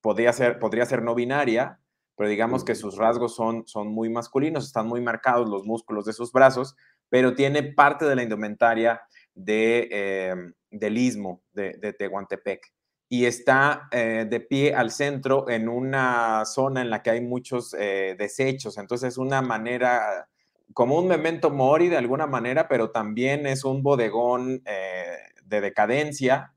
[0.00, 1.80] podría, ser, podría ser no binaria,
[2.16, 6.12] pero digamos que sus rasgos son, son muy masculinos, están muy marcados los músculos de
[6.12, 6.76] sus brazos,
[7.08, 9.02] pero tiene parte de la indumentaria
[9.34, 12.72] de, em, del istmo de, de Tehuantepec
[13.12, 17.76] y está eh, de pie al centro en una zona en la que hay muchos
[17.78, 18.78] eh, desechos.
[18.78, 20.30] Entonces es una manera,
[20.72, 26.51] como un memento mori de alguna manera, pero también es un bodegón eh, de decadencia.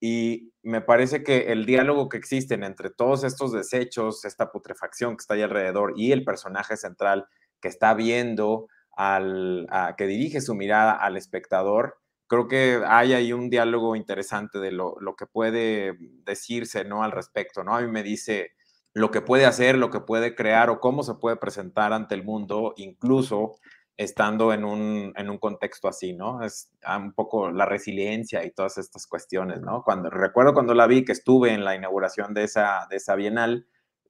[0.00, 5.20] Y me parece que el diálogo que existen entre todos estos desechos, esta putrefacción que
[5.20, 7.26] está ahí alrededor y el personaje central
[7.60, 13.50] que está viendo, al, que dirige su mirada al espectador, creo que hay ahí un
[13.50, 17.02] diálogo interesante de lo, lo, que puede decirse, ¿no?
[17.02, 17.76] Al respecto, ¿no?
[17.76, 18.52] A mí me dice
[18.92, 22.24] lo que puede hacer, lo que puede crear o cómo se puede presentar ante el
[22.24, 23.52] mundo, incluso
[24.00, 26.42] estando en un, en un contexto así, ¿no?
[26.42, 29.82] Es ah, un poco la resiliencia y todas estas cuestiones, ¿no?
[29.82, 33.66] Cuando, recuerdo cuando la vi, que estuve en la inauguración de esa, de esa bienal,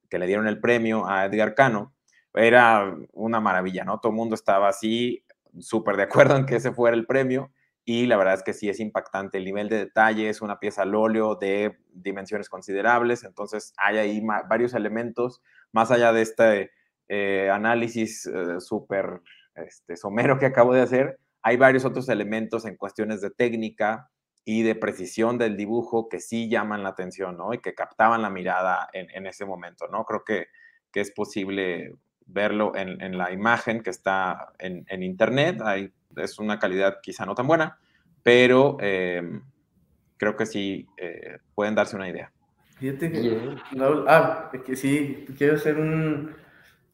[0.09, 1.93] que le dieron el premio a Edgar Cano,
[2.33, 3.99] era una maravilla, ¿no?
[3.99, 5.25] Todo el mundo estaba así,
[5.59, 7.51] súper de acuerdo en que ese fuera el premio,
[7.83, 10.83] y la verdad es que sí es impactante el nivel de detalle, es una pieza
[10.83, 15.41] al óleo de dimensiones considerables, entonces hay ahí varios elementos,
[15.73, 16.71] más allá de este
[17.09, 19.21] eh, análisis eh, súper
[19.55, 24.09] este, somero que acabo de hacer, hay varios otros elementos en cuestiones de técnica
[24.43, 27.53] y de precisión del dibujo que sí llaman la atención, ¿no?
[27.53, 30.03] Y que captaban la mirada en, ese momento, ¿no?
[30.05, 30.47] Creo que,
[30.91, 31.93] que es posible
[32.25, 35.61] verlo en, la imagen que está en, internet.
[35.63, 37.77] Hay, es una calidad quizá no tan buena,
[38.23, 39.43] pero em,
[40.17, 42.31] creo que sí eh, pueden darse una idea.
[42.77, 43.55] Fíjate que,
[44.07, 46.33] ah, que sí, quiero hacer un,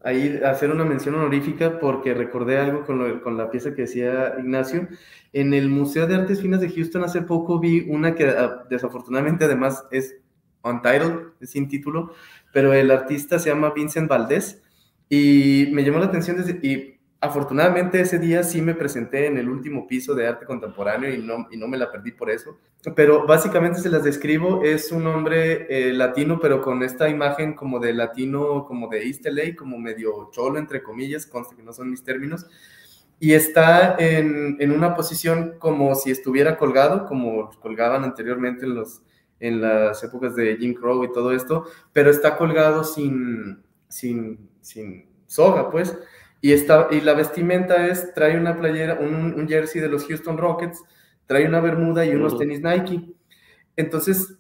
[0.04, 4.88] ahí hacer una mención honorífica porque recordé algo con, con, la pieza que decía Ignacio.
[5.34, 9.46] En el Museo de Artes Finas de Houston hace poco vi una que ah, desafortunadamente
[9.46, 10.18] además es
[10.64, 12.14] untitled, es sin título,
[12.54, 14.62] pero el artista se llama Vincent Valdés
[15.10, 19.50] y me llamó la atención desde, y afortunadamente ese día sí me presenté en el
[19.50, 22.58] último piso de arte contemporáneo y no, y no me la perdí por eso.
[22.96, 27.80] Pero básicamente se las describo, es un hombre eh, latino, pero con esta imagen como
[27.80, 31.90] de latino, como de East LA, como medio cholo, entre comillas, consta que no son
[31.90, 32.46] mis términos.
[33.20, 39.02] Y está en, en una posición como si estuviera colgado, como colgaban anteriormente en, los,
[39.40, 45.08] en las épocas de Jim Crow y todo esto, pero está colgado sin, sin, sin
[45.26, 45.98] soga, pues
[46.42, 50.84] y, esta, y la vestimenta es, trae una playera, un, jersey de los Houston Rockets,
[51.26, 53.14] trae una bermuda y unos tenis Nike.
[53.76, 54.38] Entonces,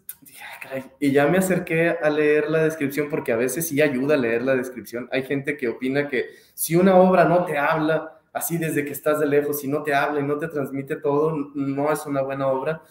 [0.99, 4.41] y ya me acerqué a leer la descripción porque a veces sí ayuda a leer
[4.41, 5.07] la descripción.
[5.11, 9.19] Hay gente que opina que si una obra no te habla, así desde que estás
[9.19, 12.47] de lejos, si no te habla y no te transmite todo, no es una buena
[12.47, 12.81] obra.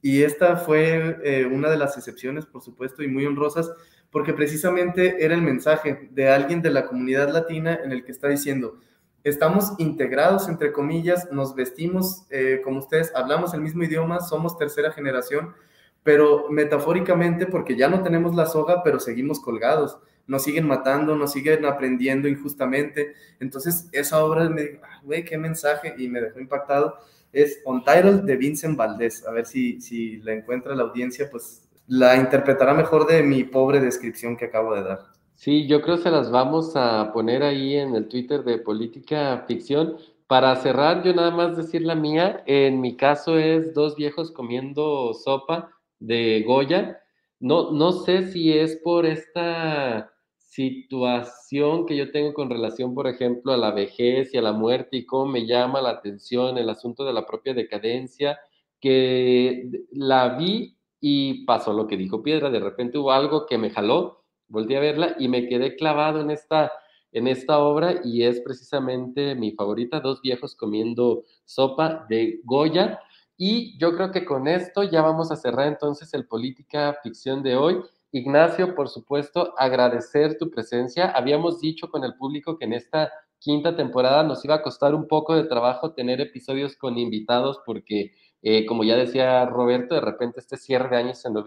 [0.00, 3.70] Y esta fue eh, una de las excepciones, por supuesto, y muy honrosas,
[4.12, 8.28] porque precisamente era el mensaje de alguien de la comunidad latina en el que está
[8.28, 8.78] diciendo,
[9.24, 14.92] estamos integrados, entre comillas, nos vestimos eh, como ustedes, hablamos el mismo idioma, somos tercera
[14.92, 15.54] generación,
[16.02, 21.32] pero metafóricamente porque ya no tenemos la soga, pero seguimos colgados, nos siguen matando, nos
[21.32, 23.14] siguen aprendiendo injustamente.
[23.40, 26.96] Entonces, esa obra me dijo, ah, güey, qué mensaje, y me dejó impactado.
[27.32, 29.26] Es Untitled de Vincent Valdés.
[29.26, 33.78] A ver si, si la encuentra la audiencia, pues la interpretará mejor de mi pobre
[33.78, 35.00] descripción que acabo de dar.
[35.34, 39.44] Sí, yo creo que se las vamos a poner ahí en el Twitter de Política
[39.46, 39.98] Ficción.
[40.26, 42.42] Para cerrar, yo nada más decir la mía.
[42.46, 45.68] En mi caso es dos viejos comiendo sopa
[45.98, 46.98] de Goya.
[47.40, 53.52] No, no sé si es por esta situación que yo tengo con relación, por ejemplo,
[53.52, 57.04] a la vejez y a la muerte y cómo me llama la atención el asunto
[57.04, 58.38] de la propia decadencia,
[58.80, 63.70] que la vi y pasó lo que dijo Piedra, de repente hubo algo que me
[63.70, 66.70] jaló, volví a verla y me quedé clavado en esta,
[67.10, 73.00] en esta obra y es precisamente mi favorita, Dos viejos comiendo sopa de Goya.
[73.36, 77.56] Y yo creo que con esto ya vamos a cerrar entonces el Política Ficción de
[77.56, 77.82] hoy.
[78.12, 81.10] Ignacio, por supuesto, agradecer tu presencia.
[81.10, 85.08] Habíamos dicho con el público que en esta quinta temporada nos iba a costar un
[85.08, 88.12] poco de trabajo tener episodios con invitados porque
[88.42, 91.44] eh, como ya decía Roberto, de repente este cierre de año se nos,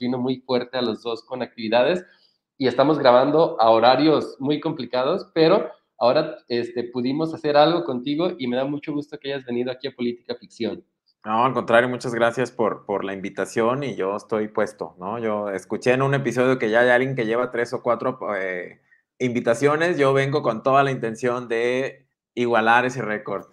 [0.00, 2.04] vino, muy fuerte a los dos con actividades
[2.56, 8.46] y estamos grabando a horarios muy complicados, pero ahora este, pudimos hacer algo contigo y
[8.46, 10.82] me da mucho gusto que hayas venido aquí a Política Ficción.
[11.24, 15.18] No, al contrario, muchas gracias por, por la invitación y yo estoy puesto, ¿no?
[15.18, 18.80] Yo escuché en un episodio que ya hay alguien que lleva tres o cuatro eh,
[19.18, 22.07] invitaciones, yo vengo con toda la intención de
[22.40, 23.46] igualar ese récord.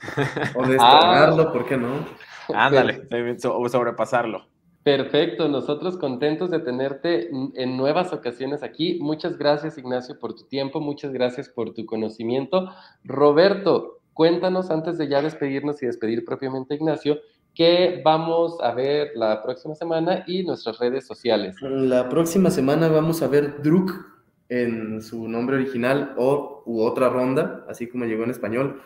[0.55, 1.49] O de ah.
[1.51, 2.05] ¿por qué no?
[2.53, 3.07] Ándale,
[3.45, 4.45] o sobrepasarlo.
[4.83, 8.99] Perfecto, nosotros contentos de tenerte en nuevas ocasiones aquí.
[9.01, 12.69] Muchas gracias, Ignacio, por tu tiempo, muchas gracias por tu conocimiento.
[13.03, 17.17] Roberto, cuéntanos antes de ya despedirnos y despedir propiamente a Ignacio,
[17.55, 21.55] ¿qué vamos a ver la próxima semana y nuestras redes sociales?
[21.61, 24.14] La próxima semana vamos a ver Druk
[24.49, 28.81] en su nombre original o u otra ronda, así como llegó en español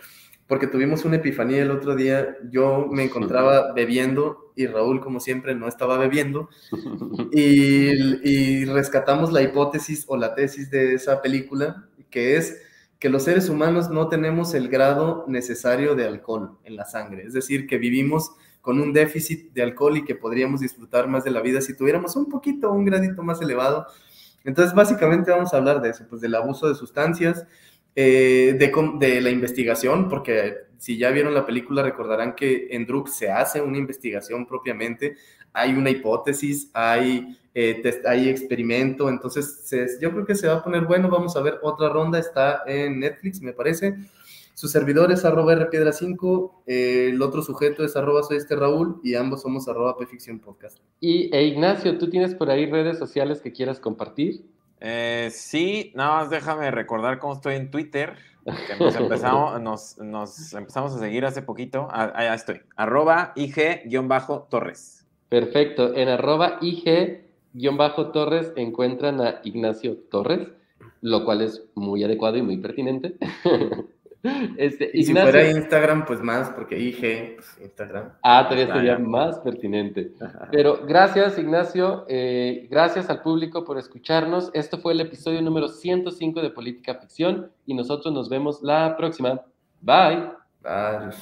[0.50, 2.36] porque tuvimos una epifanía el otro día.
[2.50, 6.50] Yo me encontraba bebiendo y Raúl, como siempre, no estaba bebiendo.
[7.32, 12.62] Y, rescatamos la hipótesis o la tesis de esa película, que es
[12.98, 17.34] que los seres humanos no tenemos el grado necesario de alcohol en la sangre, es
[17.34, 18.32] decir, que vivimos
[18.62, 22.16] con un déficit de alcohol y que podríamos disfrutar más de la vida si tuviéramos
[22.16, 23.86] un poquito, un gradito más elevado.
[24.44, 27.46] Entonces, básicamente vamos a hablar de eso, pues del abuso de sustancias,
[27.96, 33.08] eh, de, de, la investigación, porque si ya vieron la película recordarán que en Druk
[33.10, 35.18] se hace una investigación propiamente,
[35.54, 39.68] hay una hipótesis, hay, eh, hay experimento, entonces
[40.00, 43.00] yo creo que se va a poner bueno, vamos a ver otra ronda, está en
[43.00, 43.98] Netflix me parece,
[44.60, 49.16] su servidor es arroba rpiedra5, eh, el otro sujeto es arroba soy este Raúl y
[49.16, 50.80] ambos somos arroba pficción podcast.
[51.00, 54.44] Y e Ignacio, ¿tú tienes por ahí redes sociales que quieras compartir?
[54.82, 59.62] Eh, sí, nada más déjame recordar cómo estoy en Twitter, que nos empezamos,
[60.02, 61.88] nos, empezamos a seguir hace poquito.
[61.90, 65.06] Ah, ah, estoy, arroba IG-Torres.
[65.30, 70.50] Perfecto, en arroba IG-Torres encuentran a Ignacio Torres,
[71.00, 73.16] lo cual es muy adecuado y muy pertinente.
[74.58, 78.12] Este, y si fuera Instagram, pues más, porque IG, pues, Instagram.
[78.22, 80.12] Ah, todavía sería más pertinente.
[80.52, 82.06] Pero gracias, Ignacio.
[82.10, 84.52] Eh, gracias al público por escucharnos.
[84.54, 89.42] Esto fue el episodio número 105 de Política Ficción y nosotros nos vemos la próxima.
[89.82, 90.30] Bye.
[90.62, 91.16] Bye.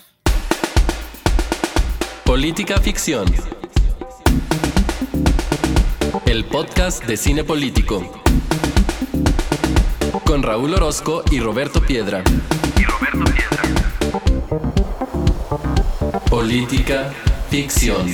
[2.26, 3.28] Política Ficción.
[6.26, 8.02] El podcast de cine político.
[10.26, 12.24] Con Raúl Orozco y Roberto Piedra.
[16.30, 17.12] Política
[17.50, 18.08] ficción.